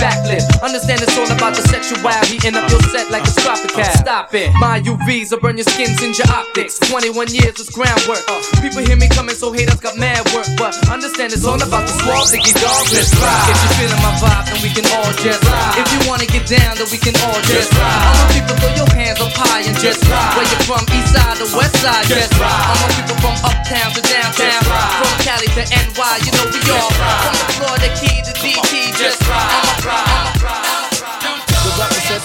Understand 0.65 1.01
it's 1.05 1.17
all 1.17 1.29
about 1.29 1.53
the 1.53 1.61
sexual. 1.69 2.01
Heating 2.25 2.55
up 2.57 2.69
your 2.69 2.81
set 2.89 3.09
like 3.13 3.23
a 3.23 3.33
Stropical. 3.33 3.85
Stop 4.01 4.33
it. 4.33 4.49
My 4.57 4.81
UVs 4.81 5.29
will 5.31 5.39
burn 5.39 5.57
your 5.57 5.65
skins 5.69 6.01
and 6.01 6.17
your 6.17 6.29
optics. 6.33 6.79
21 6.89 7.29
years 7.29 7.59
is 7.61 7.69
groundwork. 7.69 8.25
Uh. 8.25 8.41
People 8.61 8.81
hear 8.81 8.97
me 8.97 9.09
coming, 9.09 9.35
so 9.35 9.53
haters 9.53 9.79
got 9.81 9.97
mad 9.97 10.25
work. 10.33 10.49
But 10.57 10.73
understand 10.89 11.33
it's 11.33 11.45
all 11.45 11.61
about 11.61 11.85
the 11.85 11.93
swab, 12.01 12.25
Diggy 12.29 12.53
dog. 12.57 12.85
Let's 12.89 13.13
ride. 13.21 13.53
If 13.53 13.57
you 13.61 13.69
feeling 13.77 14.01
my 14.01 14.13
vibe, 14.17 14.45
then 14.49 14.59
we 14.65 14.69
can 14.73 14.85
all 14.97 15.13
just 15.21 15.41
ride. 15.45 15.77
If 15.77 15.87
you 15.93 16.01
wanna 16.09 16.25
get 16.25 16.45
down, 16.49 16.77
then 16.77 16.89
we 16.89 16.97
can 16.97 17.13
all 17.25 17.39
just 17.45 17.69
ride. 17.77 18.05
All 18.09 18.25
people 18.33 18.55
throw 18.57 18.73
your 18.73 18.89
hands 18.97 19.21
up 19.21 19.33
high 19.37 19.61
and 19.61 19.77
just 19.77 20.01
ride. 20.09 20.33
Where 20.37 20.47
you 20.49 20.57
from, 20.65 20.81
east 20.89 21.13
side 21.13 21.37
or 21.37 21.49
west 21.53 21.77
side, 21.81 22.05
just 22.09 22.33
ride. 22.41 22.65
All 22.69 22.77
my 22.81 22.89
people 22.97 23.17
from 23.21 23.35
uptown 23.45 23.93
to 23.93 24.01
downtown. 24.01 24.61
From 24.97 25.13
Cali 25.21 25.49
to 25.53 25.63
NY, 25.69 26.13
you 26.25 26.31
know 26.33 26.45
we 26.49 26.59
all 26.73 26.89
ride. 26.97 27.21
From 27.21 27.35
the 27.37 27.47
floor 27.61 27.75
to 27.77 27.89
key 27.97 28.17
to 28.25 28.33
DT, 28.41 28.93
just 28.97 29.21
ride. 29.29 29.53
I'm 29.53 29.69
a 29.69 29.75
ride. 29.85 30.14
Said 30.15 30.74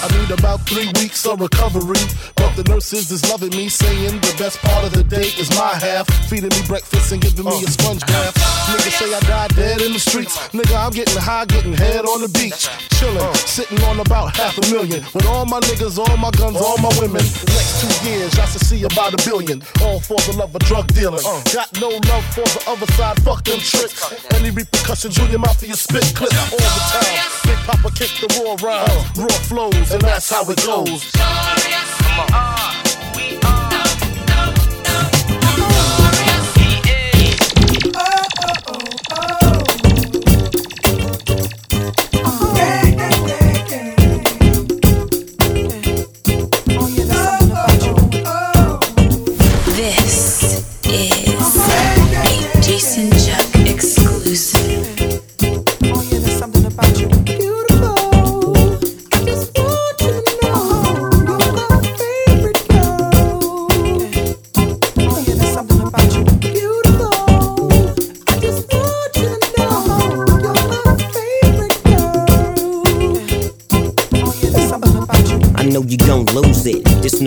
I 0.01 0.07
need 0.17 0.31
about 0.31 0.61
three 0.67 0.89
weeks 0.99 1.25
of 1.25 1.39
recovery. 1.39 2.01
But 2.35 2.55
the 2.55 2.63
nurses 2.69 3.11
is 3.11 3.21
loving 3.29 3.51
me, 3.51 3.69
saying 3.69 4.19
the 4.21 4.35
best 4.37 4.57
part 4.59 4.83
of 4.83 4.93
the 4.93 5.03
day 5.03 5.29
is 5.37 5.49
my 5.51 5.73
half. 5.77 6.09
Feeding 6.29 6.49
me 6.49 6.61
breakfast 6.67 7.11
and 7.11 7.21
giving 7.21 7.45
me 7.45 7.63
a 7.63 7.69
sponge 7.69 8.01
bath. 8.07 8.33
Niggas 8.73 8.97
say 8.97 9.13
I 9.13 9.19
died 9.21 9.55
dead 9.55 9.81
in 9.81 9.93
the 9.93 9.99
streets. 9.99 10.37
Nigga, 10.49 10.73
I'm 10.73 10.91
getting 10.91 11.17
high, 11.21 11.45
getting 11.45 11.73
head 11.73 12.05
on 12.05 12.21
the 12.21 12.29
beach. 12.29 12.65
Chillin', 12.97 13.35
sitting 13.47 13.81
on 13.85 13.99
about 13.99 14.35
half 14.35 14.57
a 14.57 14.65
million. 14.71 15.03
With 15.13 15.25
all 15.27 15.45
my 15.45 15.59
niggas, 15.61 15.97
all 15.97 16.17
my 16.17 16.31
guns, 16.31 16.57
all 16.57 16.77
my 16.77 16.89
women. 16.99 17.21
Next 17.53 17.81
two 17.81 18.09
years, 18.09 18.37
I 18.39 18.45
should 18.45 18.65
see 18.65 18.83
about 18.83 19.13
a 19.13 19.21
billion. 19.29 19.61
All 19.81 19.99
for 19.99 20.17
the 20.25 20.33
love 20.37 20.55
of 20.55 20.61
drug 20.65 20.87
dealing. 20.93 21.21
Got 21.53 21.69
no 21.79 21.89
love 21.89 22.25
for 22.33 22.45
the 22.45 22.63
other 22.67 22.87
side, 22.93 23.21
fuck 23.21 23.43
them 23.43 23.59
tricks. 23.59 24.01
Any 24.33 24.49
repercussions, 24.49 25.15
Junior 25.15 25.37
Mafia 25.37 25.75
spit 25.75 26.05
clip 26.15 26.33
all 26.33 26.57
the 26.57 26.83
time. 26.89 27.31
Big 27.45 27.57
Papa 27.69 27.89
kick 27.93 28.11
the 28.21 28.27
raw 28.41 28.55
rhymes, 28.65 29.17
raw 29.17 29.37
flows, 29.49 29.90
and 29.93 30.01
that's 30.03 30.29
how 30.29 30.43
it 30.49 30.65
goes. 30.65 31.11
This 31.11 32.80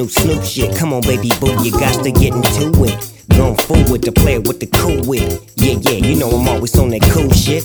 new 0.04 0.10
Snoop 0.10 0.44
shit, 0.44 0.76
come 0.76 0.92
on, 0.92 1.00
baby 1.02 1.30
boo, 1.40 1.54
you 1.64 1.70
got 1.72 2.04
to 2.04 2.12
get 2.12 2.34
into 2.34 2.84
it. 2.84 3.12
Going 3.30 3.56
forward 3.56 4.02
to 4.02 4.12
play 4.12 4.38
with 4.38 4.60
the 4.60 4.66
cool 4.66 5.00
wit. 5.06 5.40
Yeah, 5.56 5.78
yeah, 5.80 6.06
you 6.06 6.16
know 6.16 6.28
I'm 6.28 6.46
always 6.46 6.76
on 6.78 6.90
that 6.90 7.02
cool 7.02 7.30
shit. 7.30 7.64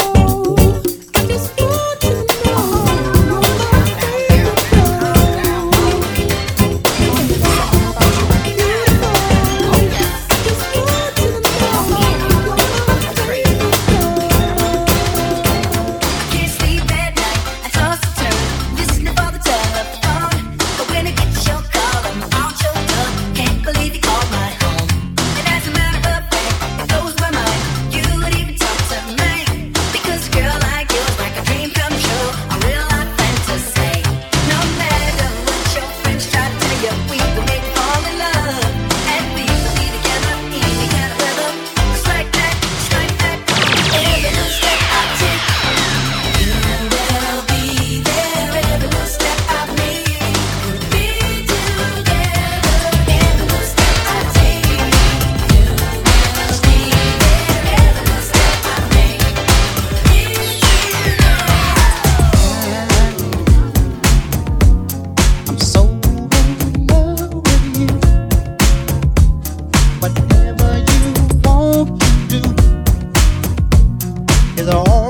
is 74.61 74.69
alright 74.69 75.00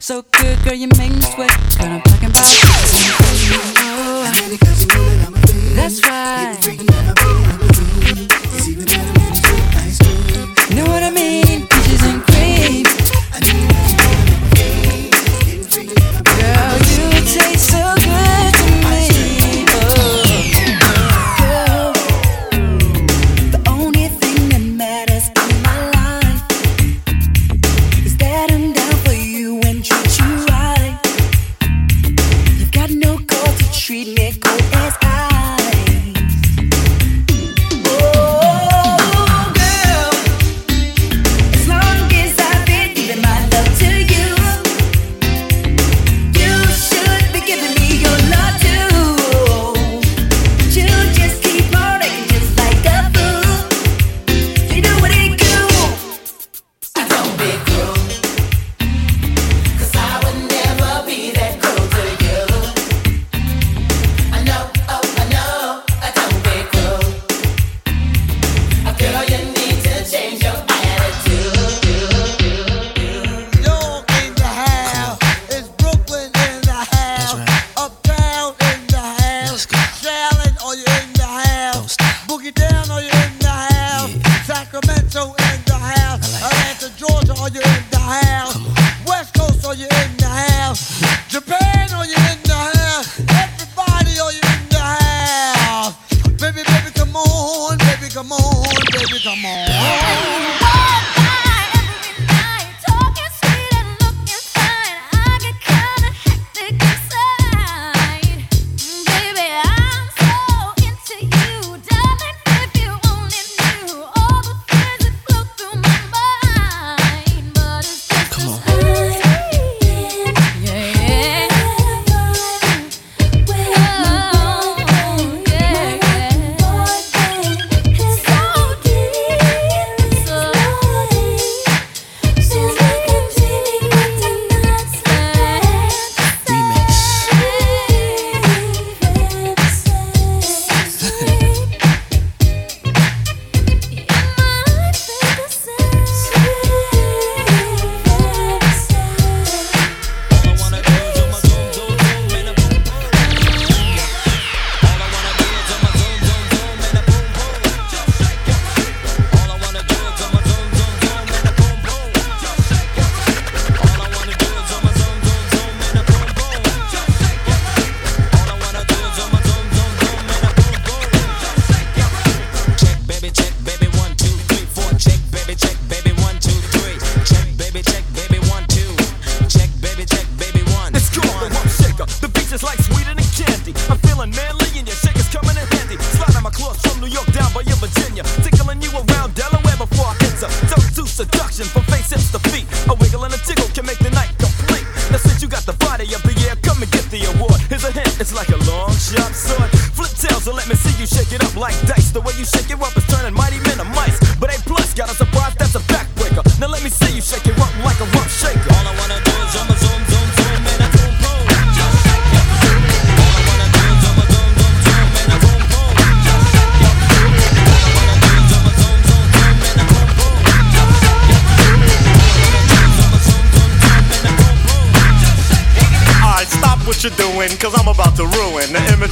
So 0.00 0.22
good, 0.32 0.58
girl, 0.64 0.74
you 0.74 0.88
make 0.98 1.12
me 1.12 1.20
sweat. 1.20 1.50
I'm 1.78 2.00
talking 2.02 2.23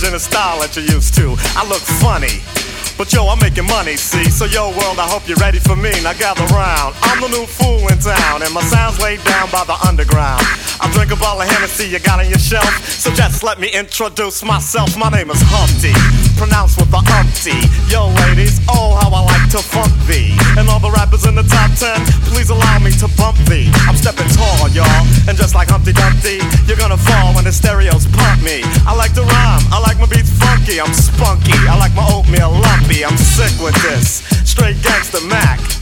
ruin 0.03 0.13
the 0.13 0.21
style 0.21 0.61
that 0.61 0.75
you're 0.77 0.85
used 0.87 1.15
to. 1.15 1.35
I 1.55 1.67
look 1.69 1.83
funny. 2.03 2.43
But 2.99 3.13
yo, 3.13 3.27
I'm 3.29 3.39
making 3.39 3.67
money, 3.67 3.97
see? 3.97 4.25
So 4.31 4.45
yo, 4.45 4.71
world, 4.71 4.99
I 4.99 5.07
hope 5.09 5.27
you're 5.29 5.39
ready 5.39 5.59
for 5.59 5.77
me. 5.77 5.91
Now 6.03 6.13
gather 6.13 6.45
round. 6.55 6.95
I'm 7.03 7.21
the 7.21 7.29
new 7.29 7.47
fool 7.47 7.87
in 7.89 7.99
town, 7.99 8.43
and 8.43 8.53
my 8.53 8.63
sound's 8.63 9.01
laid 9.01 9.23
down 9.25 9.51
by 9.51 9.65
the 9.65 9.79
underground. 9.87 10.43
I 10.83 10.91
drink 10.91 11.15
a 11.15 11.17
bottle 11.17 11.43
of 11.43 11.49
Hennessy 11.49 11.87
you 11.87 12.03
got 12.03 12.19
on 12.19 12.27
your 12.27 12.43
shelf. 12.43 12.67
So 12.91 13.15
just 13.15 13.47
let 13.47 13.61
me 13.63 13.71
introduce 13.71 14.43
myself. 14.43 14.99
My 14.99 15.09
name 15.15 15.31
is 15.31 15.39
Humpty, 15.47 15.95
pronounced 16.35 16.75
with 16.75 16.91
the 16.91 16.99
umpty. 16.99 17.55
Yo, 17.87 18.11
ladies, 18.27 18.59
oh, 18.67 18.99
how 18.99 19.15
I 19.15 19.23
like 19.23 19.47
to 19.55 19.63
funk 19.63 19.95
thee. 20.11 20.35
And 20.59 20.67
all 20.67 20.83
the 20.83 20.91
rappers 20.91 21.23
in 21.23 21.39
the 21.39 21.47
top 21.47 21.71
ten, 21.79 22.03
please 22.27 22.51
allow 22.51 22.83
me 22.83 22.91
to 22.99 23.07
bump 23.15 23.39
thee. 23.47 23.71
I'm 23.87 23.95
stepping 23.95 24.27
tall, 24.35 24.67
y'all. 24.75 25.07
And 25.31 25.39
just 25.39 25.55
like 25.55 25.71
Humpty 25.71 25.95
Dumpty, 25.95 26.43
you're 26.67 26.81
gonna 26.83 26.99
fall 26.99 27.31
when 27.39 27.47
the 27.47 27.55
stereos 27.55 28.11
pump 28.11 28.43
me. 28.43 28.67
I 28.83 28.91
like 28.99 29.15
to 29.15 29.23
rhyme, 29.23 29.63
I 29.71 29.79
like 29.79 30.03
my 30.03 30.11
beats 30.11 30.35
funky, 30.35 30.83
I'm 30.83 30.91
spunky. 30.91 31.55
I 31.71 31.79
like 31.79 31.95
my 31.95 32.03
oatmeal 32.11 32.51
lumpy, 32.51 33.07
I'm 33.07 33.17
sick 33.17 33.55
with 33.63 33.79
this. 33.87 34.27
Straight 34.43 34.83
gangster 34.83 35.23
Mac. 35.31 35.63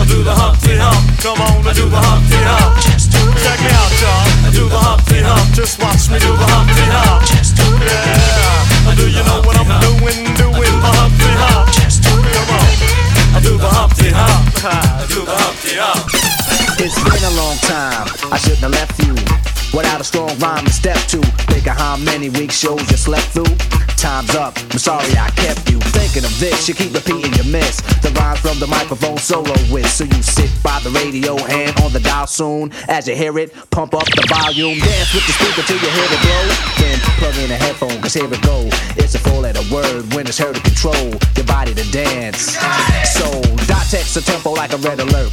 I 0.00 0.04
do 0.06 0.22
the 0.22 0.34
Humpty 0.34 0.76
Hump. 0.76 1.04
Come 1.20 1.40
on, 1.40 1.66
I 1.66 1.72
do 1.72 1.88
the 1.88 1.96
Humpty 1.96 2.40
Hump. 2.40 2.78
Just 2.80 3.12
Check 3.12 3.58
me 3.60 3.70
out, 3.72 3.92
y'all. 4.00 4.46
I 4.46 4.50
do 4.52 4.68
the 4.68 4.78
Humpty 4.78 5.18
Hump. 5.20 5.52
Just 5.54 5.80
watch 5.82 6.08
me 6.08 6.18
do 6.18 6.30
the 6.32 6.48
Humpty 6.48 6.86
Hump. 6.88 7.24
Just 7.26 7.56
do 7.56 7.66
Yeah. 7.84 8.94
Do 8.96 9.08
you 9.08 9.22
know 9.24 9.40
what 9.42 9.56
I'm 9.58 9.70
doing? 9.80 10.22
Doing 10.36 10.76
the 10.84 10.90
Humpty 10.96 11.32
Hump. 11.42 11.72
Just 11.72 12.04
Come 12.04 12.50
on. 12.54 12.68
I 13.34 13.40
do 13.40 13.56
the 13.58 13.68
Humpty 13.68 14.10
Hump. 14.12 14.46
I 14.64 15.06
do 15.08 15.24
the 15.24 15.36
Humpty 15.36 15.74
Hump. 15.80 16.06
It's 16.78 16.98
been 16.98 17.24
a 17.24 17.34
long 17.36 17.56
time. 17.64 18.06
I 18.32 18.36
shouldn't 18.38 18.62
have 18.62 18.72
left 18.72 18.98
you 19.06 19.31
without 19.72 20.00
a 20.00 20.04
strong 20.04 20.36
rhyme 20.38 20.64
to 20.64 20.72
step 20.72 20.98
to. 21.08 21.20
Think 21.50 21.66
of 21.66 21.76
how 21.76 21.96
many 21.96 22.28
week 22.30 22.50
shows 22.50 22.80
you 22.90 22.96
slept 22.96 23.28
through. 23.32 23.56
Time's 23.96 24.34
up. 24.34 24.58
I'm 24.70 24.78
sorry 24.78 25.16
I 25.16 25.30
kept 25.30 25.70
you 25.70 25.78
thinking 25.94 26.24
of 26.24 26.34
this. 26.40 26.68
You 26.68 26.74
keep 26.74 26.92
repeating 26.92 27.32
your 27.34 27.46
miss. 27.46 27.80
The 28.02 28.10
rhymes 28.18 28.40
from 28.40 28.58
the 28.58 28.66
microphone 28.66 29.18
solo 29.18 29.54
with. 29.70 29.88
So 29.88 30.04
you 30.04 30.22
sit 30.22 30.50
by 30.62 30.80
the 30.80 30.90
radio, 30.90 31.36
hand 31.36 31.78
on 31.80 31.92
the 31.92 32.00
dial 32.00 32.26
soon. 32.26 32.72
As 32.88 33.06
you 33.08 33.14
hear 33.14 33.38
it, 33.38 33.54
pump 33.70 33.94
up 33.94 34.06
the 34.06 34.26
volume. 34.28 34.78
Dance 34.78 35.14
with 35.14 35.26
the 35.26 35.32
speaker 35.32 35.62
till 35.62 35.78
you 35.78 35.90
hear 35.90 36.08
it 36.10 36.20
blow. 36.22 36.44
Then 36.78 36.98
plug 37.18 37.36
in 37.38 37.50
a 37.50 37.56
headphone, 37.56 38.00
cause 38.02 38.14
here 38.14 38.32
it 38.32 38.42
go. 38.42 38.68
It's 38.96 39.14
a 39.14 39.18
four 39.18 39.40
letter 39.40 39.62
word 39.72 40.12
when 40.14 40.26
it's 40.26 40.38
heard 40.38 40.56
to 40.56 40.62
control 40.62 41.14
your 41.36 41.46
body 41.46 41.74
to 41.74 41.90
dance. 41.92 42.58
So, 43.14 43.26
dot 43.66 43.86
text 43.88 44.16
a 44.16 44.22
tempo 44.22 44.52
like 44.52 44.72
a 44.72 44.78
red 44.78 45.00
alert. 45.00 45.32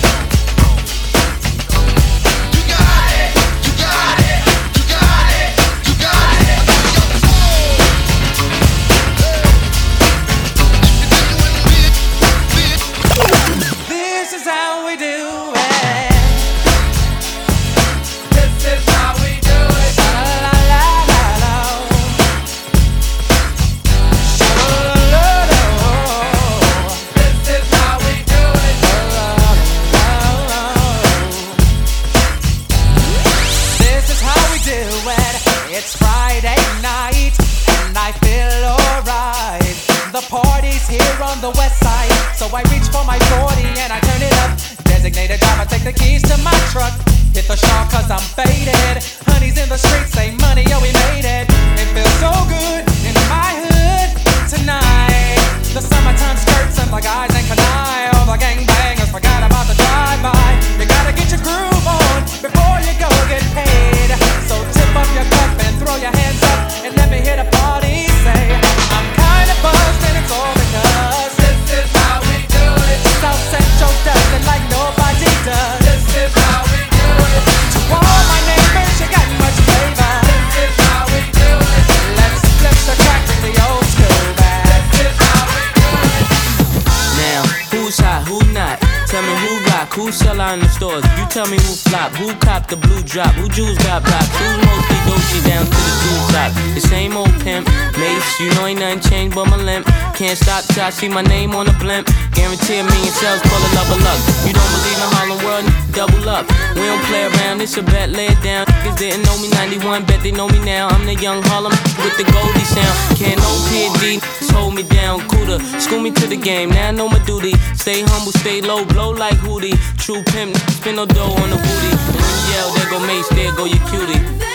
Tell 91.31 91.47
me 91.47 91.55
who 91.55 91.73
flop, 91.87 92.11
who 92.19 92.35
cop 92.43 92.67
the 92.67 92.75
blue 92.75 93.01
drop, 93.03 93.31
who 93.35 93.47
jewels 93.47 93.77
got 93.87 94.03
blocks, 94.03 94.27
who's 94.35 94.57
mostly 94.65 94.99
Dolce 95.07 95.39
down 95.47 95.63
to 95.63 95.71
the 95.71 95.95
blue 96.03 96.21
top. 96.35 96.51
The 96.75 96.81
same 96.81 97.15
old 97.15 97.31
pimp, 97.39 97.67
Mase, 97.95 98.39
you 98.39 98.49
know 98.55 98.67
ain't 98.67 98.79
nothing 98.79 98.99
changed 98.99 99.35
but 99.35 99.47
my 99.47 99.55
limp. 99.55 99.87
Can't 100.11 100.37
stop 100.37 100.65
till 100.65 100.83
I 100.83 100.89
see 100.89 101.07
my 101.07 101.21
name 101.21 101.55
on 101.55 101.67
the 101.67 101.75
blimp. 101.79 102.07
Guarantee 102.35 102.79
a 102.79 102.83
million 102.83 103.13
sales, 103.15 103.39
pull 103.47 103.63
a 103.63 103.69
level. 103.79 103.95
You 104.43 104.51
don't 104.51 104.71
believe 104.75 104.99
in 104.99 105.09
Harlem 105.15 105.39
World, 105.45 105.65
double 105.95 106.27
up. 106.27 106.43
We 106.75 106.83
don't 106.83 107.03
play 107.07 107.23
around, 107.31 107.61
it's 107.61 107.77
a 107.77 107.83
bet, 107.83 108.09
lay 108.09 108.27
it 108.27 108.41
down. 108.43 108.65
Niggas 108.65 108.97
didn't 108.97 109.23
know 109.23 109.37
me 109.39 109.47
91, 109.51 110.05
bet 110.05 110.19
they 110.23 110.31
know 110.31 110.49
me 110.49 110.59
now. 110.59 110.89
I'm 110.89 111.05
the 111.05 111.15
young 111.15 111.41
Harlem 111.47 111.71
with 112.03 112.15
the 112.19 112.27
Goldie 112.27 112.67
sound. 112.67 112.95
Can't 113.15 113.39
no 113.39 113.51
PD, 113.71 114.19
hold 114.51 114.75
me 114.75 114.83
down, 114.83 115.27
cooler. 115.27 115.59
School 115.79 116.01
me 116.01 116.11
to 116.11 116.27
the 116.27 116.37
game, 116.37 116.69
now 116.69 116.89
I 116.89 116.91
know 116.91 117.07
my 117.07 117.23
duty. 117.25 117.53
Stay 117.75 118.03
humble, 118.03 118.31
stay 118.31 118.61
low, 118.61 118.85
blow 118.85 119.11
like 119.11 119.37
Hootie. 119.37 119.75
True 120.01 120.23
pimp, 120.23 120.57
spin 120.71 120.95
no 120.95 121.05
dough 121.05 121.35
on 121.43 121.49
the 121.51 121.57
booty. 121.57 121.91
And 122.17 122.25
you 122.25 122.53
yell, 122.53 122.73
there 122.73 122.89
go 122.89 122.99
Mase, 123.05 123.29
there 123.29 123.55
go 123.55 123.65
your 123.65 123.77
cutie. 123.87 124.50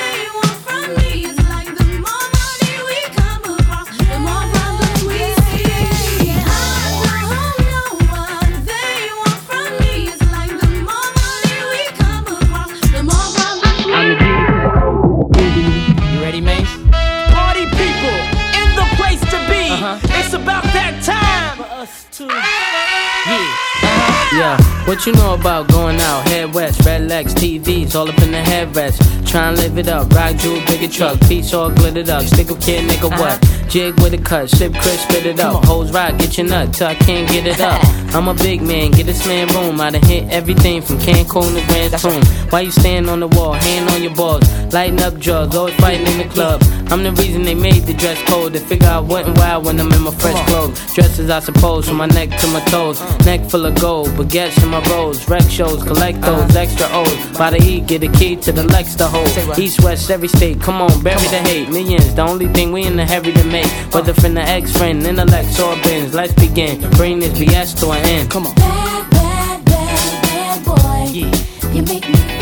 What 24.87 25.05
you 25.05 25.13
know 25.13 25.35
about 25.35 25.69
going 25.69 25.99
out? 26.01 26.29
Head 26.29 26.55
west, 26.55 26.85
red 26.85 27.09
legs, 27.09 27.35
TVs, 27.35 27.95
all 27.95 28.09
up 28.09 28.19
in 28.23 28.31
the 28.31 28.39
headrest. 28.39 29.27
Try 29.27 29.49
and 29.49 29.57
live 29.57 29.77
it 29.79 29.89
up, 29.89 30.13
rock 30.13 30.37
jewel, 30.37 30.61
bigger 30.67 30.89
truck, 30.89 31.21
piece 31.29 31.53
all 31.53 31.71
glittered 31.71 32.09
up. 32.09 32.23
Stick 32.23 32.51
a 32.51 32.57
kid, 32.57 32.89
nigga, 32.89 33.11
what? 33.11 33.43
Uh-huh. 33.43 33.66
Jig 33.69 34.01
with 34.01 34.15
a 34.15 34.19
cut, 34.19 34.49
sip 34.49 34.73
crisp, 34.73 35.09
spit 35.09 35.27
it 35.27 35.41
up. 35.41 35.65
Hoes 35.65 35.93
rock, 35.93 36.17
get 36.19 36.39
your 36.39 36.47
nut 36.47 36.73
till 36.73 36.89
I 36.89 36.95
can't 36.95 37.29
get 37.29 37.47
it 37.47 37.61
up. 37.61 37.83
I'm 38.15 38.29
a 38.29 38.35
big 38.35 38.63
man, 38.63 38.93
get 38.93 39.07
this 39.07 39.27
man 39.27 39.49
room. 39.49 39.81
I 39.81 39.91
done 39.91 40.03
hit 40.03 40.31
everything 40.31 40.81
from 40.81 40.99
Cancun 40.99 41.55
to 41.55 41.67
Grand 41.67 41.99
Tune. 41.99 42.49
Why 42.51 42.61
you 42.61 42.71
stand 42.71 43.11
on 43.11 43.21
the 43.21 43.29
wall, 43.29 43.53
hand 43.53 43.91
on 43.91 44.03
your 44.03 44.15
balls, 44.15 44.45
lighting 44.73 45.03
up 45.03 45.19
drugs, 45.19 45.55
always 45.55 45.75
fighting 45.75 46.07
in 46.07 46.19
the 46.19 46.33
club. 46.33 46.63
I'm 46.89 47.03
the 47.03 47.13
reason 47.13 47.43
they 47.43 47.55
made 47.55 47.83
the 47.83 47.95
dress 47.95 48.23
code. 48.23 48.53
To 48.53 48.61
figure 48.61 48.89
out 48.89 49.07
what 49.07 49.27
and 49.27 49.37
why 49.37 49.57
when 49.57 49.79
I'm 49.81 49.93
in 49.93 50.03
my 50.03 50.13
fresh 50.13 50.41
clothes. 50.49 50.95
Dresses, 50.95 51.29
I 51.31 51.41
suppose, 51.41 51.89
from 51.89 51.97
my 51.97 52.07
neck 52.07 52.31
to 52.39 52.47
my 52.47 52.61
toes. 52.67 53.01
Neck 53.27 53.41
full 53.51 53.67
of 53.67 53.79
gold, 53.81 54.09
baguettes 54.11 54.63
in 54.63 54.69
my 54.69 54.81
rolls. 54.91 55.29
Rec 55.29 55.43
shows, 55.51 55.83
collect 55.83 56.21
those 56.21 56.55
extra 56.55 56.87
O's. 56.93 57.37
By 57.37 57.51
the 57.51 57.63
E, 57.63 57.81
get 57.81 58.05
a 58.05 58.09
key 58.09 58.37
to 58.37 58.53
the 58.53 58.63
Lex 58.63 58.95
to 58.97 59.07
hold. 59.07 59.59
East, 59.59 59.83
west, 59.83 60.11
every 60.11 60.29
state, 60.29 60.61
come 60.61 60.81
on, 60.81 61.03
bury 61.03 61.27
the 61.29 61.41
hate. 61.41 61.69
Millions, 61.69 62.15
the 62.15 62.23
only 62.23 62.47
thing 62.49 62.73
we 62.73 62.85
in 62.85 62.97
the 62.97 63.05
heavy 63.05 63.33
to 63.33 63.45
make. 63.45 63.56
Whether 63.93 64.15
from 64.15 64.35
the 64.35 64.43
ex 64.43 64.73
friend, 64.73 65.03
intellect, 65.03 65.59
or 65.61 65.77
bins. 65.83 66.15
Let's 66.15 66.33
begin. 66.35 66.81
Bring 66.93 67.19
this 67.21 67.39
BS 67.39 67.79
to 67.81 67.91
an 67.91 68.05
end. 68.07 68.31
Come 68.31 68.47
on. 68.47 68.55
Bad 68.55 69.11
boy. 70.65 71.11
You 71.73 71.83
make 71.83 72.09
me 72.09 72.36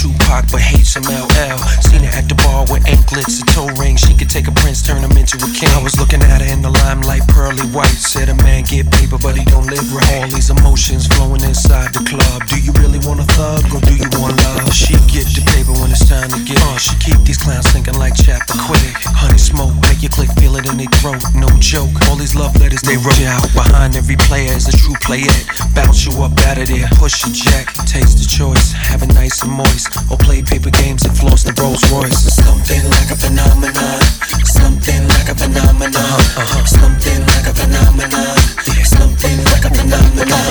Tupac, 0.00 0.50
but 0.50 0.62
hate 0.62 0.79
some 0.90 1.06
LL. 1.06 1.54
Seen 1.86 2.02
her 2.02 2.10
at 2.18 2.26
the 2.26 2.34
bar 2.34 2.66
with 2.66 2.82
anklets 2.90 3.38
and 3.38 3.46
toe 3.54 3.70
rings. 3.78 4.02
She 4.02 4.10
could 4.10 4.26
take 4.26 4.50
a 4.50 4.54
prince, 4.58 4.82
turn 4.82 4.98
him 5.06 5.14
into 5.14 5.38
a 5.38 5.50
king. 5.54 5.70
I 5.70 5.78
was 5.78 5.94
looking 6.02 6.18
at 6.18 6.42
her 6.42 6.50
in 6.50 6.66
the 6.66 6.72
limelight, 6.82 7.22
pearly 7.30 7.62
white. 7.70 7.94
Said 7.94 8.26
a 8.26 8.34
man 8.42 8.66
get 8.66 8.90
paper, 8.90 9.14
but 9.22 9.38
he 9.38 9.46
don't 9.46 9.70
live 9.70 9.86
right. 9.94 10.10
All 10.18 10.26
these 10.26 10.50
emotions 10.50 11.06
flowing 11.06 11.46
inside 11.46 11.94
the 11.94 12.02
club. 12.02 12.42
Do 12.50 12.58
you 12.58 12.74
really 12.82 12.98
want 13.06 13.22
a 13.22 13.26
thug 13.38 13.70
or 13.70 13.78
do 13.86 13.94
you 13.94 14.10
want 14.18 14.34
love? 14.42 14.74
She 14.74 14.98
get 15.06 15.30
the 15.30 15.46
paper 15.54 15.70
when 15.78 15.94
it's 15.94 16.02
time 16.10 16.26
to 16.34 16.40
get. 16.42 16.58
Uh, 16.58 16.74
she 16.74 16.90
keep 16.98 17.22
these 17.22 17.38
clowns 17.38 17.70
thinking 17.70 17.94
like 17.94 18.18
chapter 18.18 18.58
quick. 18.58 18.90
Honey 19.14 19.38
smoke, 19.38 19.78
make 19.86 20.02
you 20.02 20.10
click 20.10 20.34
feel 20.42 20.58
it 20.58 20.66
in 20.66 20.74
their 20.74 20.90
throat. 20.98 21.22
No 21.38 21.46
joke. 21.62 21.94
All 22.10 22.18
these 22.18 22.34
love 22.34 22.58
letters 22.58 22.82
they 22.82 22.98
wrote 22.98 23.22
out 23.30 23.46
behind 23.54 23.94
every 23.94 24.18
player 24.26 24.58
is 24.58 24.66
a 24.66 24.74
true 24.74 24.98
playette. 25.06 25.46
Bounce 25.70 26.02
you 26.02 26.18
up 26.18 26.34
out 26.50 26.58
of 26.58 26.66
there, 26.66 26.90
push 26.98 27.22
your 27.22 27.30
jack, 27.30 27.70
taste 27.86 28.18
the 28.18 28.26
choice, 28.26 28.74
have 28.74 29.06
it 29.06 29.14
nice 29.14 29.38
and 29.46 29.54
moist, 29.54 29.86
or 30.10 30.18
play 30.18 30.42
paper 30.42 30.70
games 30.80 31.04
and 31.04 31.16
floss 31.16 31.42
the 31.44 31.52
Rolls 31.60 31.84
Royce. 31.92 32.20
Something 32.40 32.82
like 32.90 33.10
a 33.12 33.16
phenomenon, 33.16 34.00
something 34.44 35.02
like 35.12 35.28
a 35.28 35.34
phenomenon, 35.36 36.18
something 36.66 37.20
like 37.30 37.46
a 37.46 37.54
phenomenon, 37.60 38.36
something 38.84 39.38
like 39.48 39.64
a 39.68 39.70
phenomenon, 39.76 40.46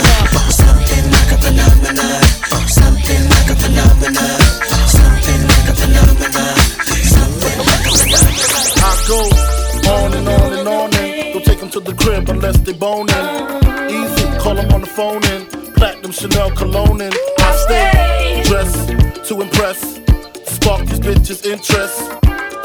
something 0.53 1.05
like 1.15 1.31
a 1.33 1.37
phenomenon, 1.43 2.21
something 2.77 3.23
like 3.33 3.49
a 3.49 3.55
phenomenon, 3.63 4.39
something 4.97 5.41
like 5.51 5.67
a 5.71 5.75
phenomenon, 5.81 6.55
something 7.15 7.57
like 7.69 7.85
a 7.89 7.93
phenomenon. 7.97 8.65
I 8.85 8.93
go 9.09 9.21
on 9.89 10.09
and 10.13 10.27
on 10.29 10.49
and 10.59 10.67
on 10.67 10.89
and 10.93 11.33
don't 11.33 11.45
take 11.45 11.59
them 11.59 11.71
to 11.71 11.79
the 11.79 11.93
crib 11.93 12.29
unless 12.29 12.57
they 12.59 12.73
boning. 12.73 13.25
Easy, 13.89 14.25
call 14.39 14.55
them 14.55 14.69
on 14.71 14.81
the 14.81 14.91
phone 14.97 15.23
and 15.33 15.49
platinum 15.75 16.11
Chanel 16.11 16.51
cologne. 16.51 17.01
And 17.01 17.15
I 17.39 17.49
stay 17.65 18.43
dressed 18.45 18.87
to 19.29 19.41
impress, 19.41 19.99
spark 20.49 20.85
these 20.87 20.99
bitches' 20.99 21.45
interest. 21.45 21.97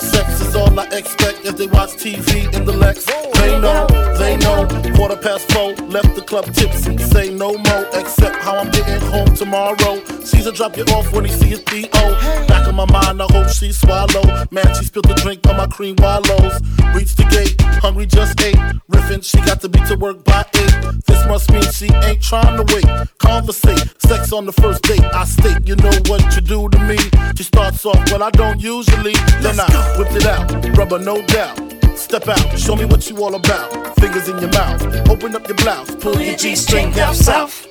Sex 0.01 0.41
is 0.41 0.57
all 0.57 0.79
I 0.79 0.85
expect 0.87 1.45
as 1.47 1.55
they 1.55 1.67
watch 1.67 1.91
TV 1.91 2.53
in 2.55 2.65
the 2.65 2.73
Lex. 2.73 3.05
They 3.41 3.59
know, 3.61 3.87
they 4.19 4.37
know. 4.39 4.67
Quarter 4.97 5.17
past 5.17 5.53
four, 5.53 5.75
left 5.89 6.15
the 6.15 6.23
club 6.23 6.47
tipsy. 6.55 6.97
Say 6.99 7.31
no 7.31 7.53
more, 7.53 7.87
except 7.93 8.37
how 8.37 8.57
I'm 8.57 8.71
getting 8.71 9.01
home 9.09 9.35
tomorrow. 9.35 10.03
Caesar 10.25 10.53
drop 10.53 10.77
you 10.77 10.85
off 10.85 11.13
when 11.13 11.25
he 11.25 11.31
see 11.31 11.49
his 11.49 11.61
P.O. 11.61 12.47
Back 12.49 12.54
in 12.75 12.89
my 12.89 13.01
mind, 13.01 13.23
I 13.23 13.27
hope 13.31 13.49
she 13.49 13.73
swallow. 13.73 14.25
Man, 14.51 14.67
she 14.75 14.85
spilled 14.85 15.07
the 15.07 15.15
drink 15.15 15.47
on 15.47 15.57
my 15.57 15.67
cream 15.67 15.97
wallows. 15.99 16.61
Reached 16.95 17.17
the 17.17 17.27
gate, 17.31 17.61
hungry 17.81 18.07
just 18.07 18.41
ate. 18.41 18.57
Riffin', 18.89 19.23
she 19.23 19.39
got 19.39 19.61
to 19.61 19.69
be 19.69 19.79
to 19.87 19.97
work 19.97 20.25
by 20.25 20.45
eight. 20.55 20.75
This 21.07 21.25
must 21.27 21.51
mean 21.53 21.63
she 21.73 21.87
ain't 22.07 22.23
trying 22.23 22.57
to 22.57 22.65
wait. 22.75 22.87
Conversate, 23.19 24.01
sex 24.03 24.33
on 24.33 24.47
the 24.47 24.53
first 24.53 24.83
date. 24.83 25.05
I 25.15 25.25
state, 25.25 25.67
you 25.67 25.77
know 25.77 25.95
what 26.07 26.23
you 26.35 26.41
do 26.41 26.69
to 26.69 26.79
me. 26.81 26.99
She 27.37 27.45
starts 27.45 27.85
off, 27.87 28.01
well, 28.11 28.23
I 28.23 28.31
don't 28.31 28.61
usually. 28.61 29.15
Then 29.41 29.61
I 29.61 29.95
whipped 29.97 30.17
it 30.17 30.27
out, 30.27 30.51
rubber, 30.77 30.99
no 30.99 31.23
doubt. 31.27 31.57
Step 31.97 32.29
out, 32.29 32.59
show 32.59 32.75
me 32.75 32.85
what 32.85 33.09
you 33.09 33.23
all 33.23 33.35
about. 33.35 33.95
Fingers 34.01 34.29
in 34.29 34.39
your 34.39 34.51
mouth, 34.51 34.83
open 35.09 35.35
up 35.37 35.47
your 35.47 35.57
blouse, 35.57 35.95
pull 35.97 36.21
your 36.21 36.37
G 36.37 36.57
string 36.57 36.91
down 36.93 37.15
south. 37.15 37.67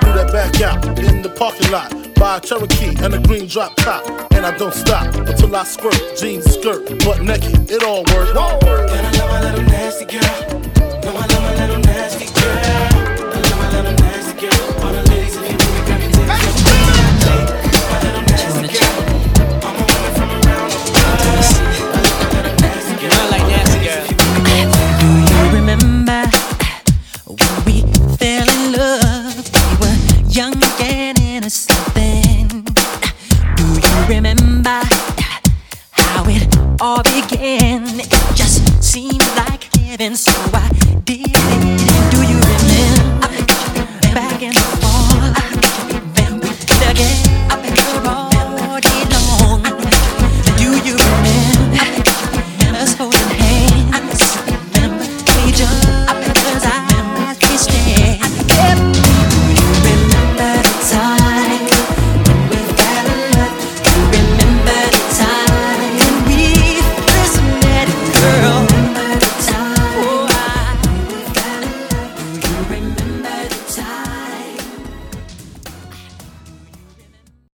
Do 0.00 0.12
that 0.14 0.30
back 0.32 0.60
out 0.62 0.98
in 0.98 1.22
the 1.22 1.28
parking 1.28 1.70
lot. 1.70 2.07
Buy 2.18 2.38
a 2.38 2.40
Cherokee 2.40 2.96
and 3.04 3.14
a 3.14 3.18
green 3.20 3.46
drop 3.46 3.76
top. 3.76 4.04
And 4.32 4.44
I 4.44 4.56
don't 4.58 4.74
stop 4.74 5.14
until 5.14 5.54
I 5.54 5.64
squirt. 5.64 5.94
Jeans, 6.18 6.44
skirt, 6.44 7.04
butt 7.04 7.22
naked, 7.22 7.70
it 7.70 7.84
all 7.84 8.02
works. 8.12 8.30
And 8.30 8.38
I 8.38 9.10
love 9.18 9.30
my 9.30 9.40
little 9.42 9.64
nasty 9.64 10.04
girl. 10.04 10.60
No, 11.04 11.16
I 11.16 11.26
love 11.26 11.42
my 11.42 11.54
little 11.66 11.78
nasty 11.78 12.26
girl. 12.40 12.67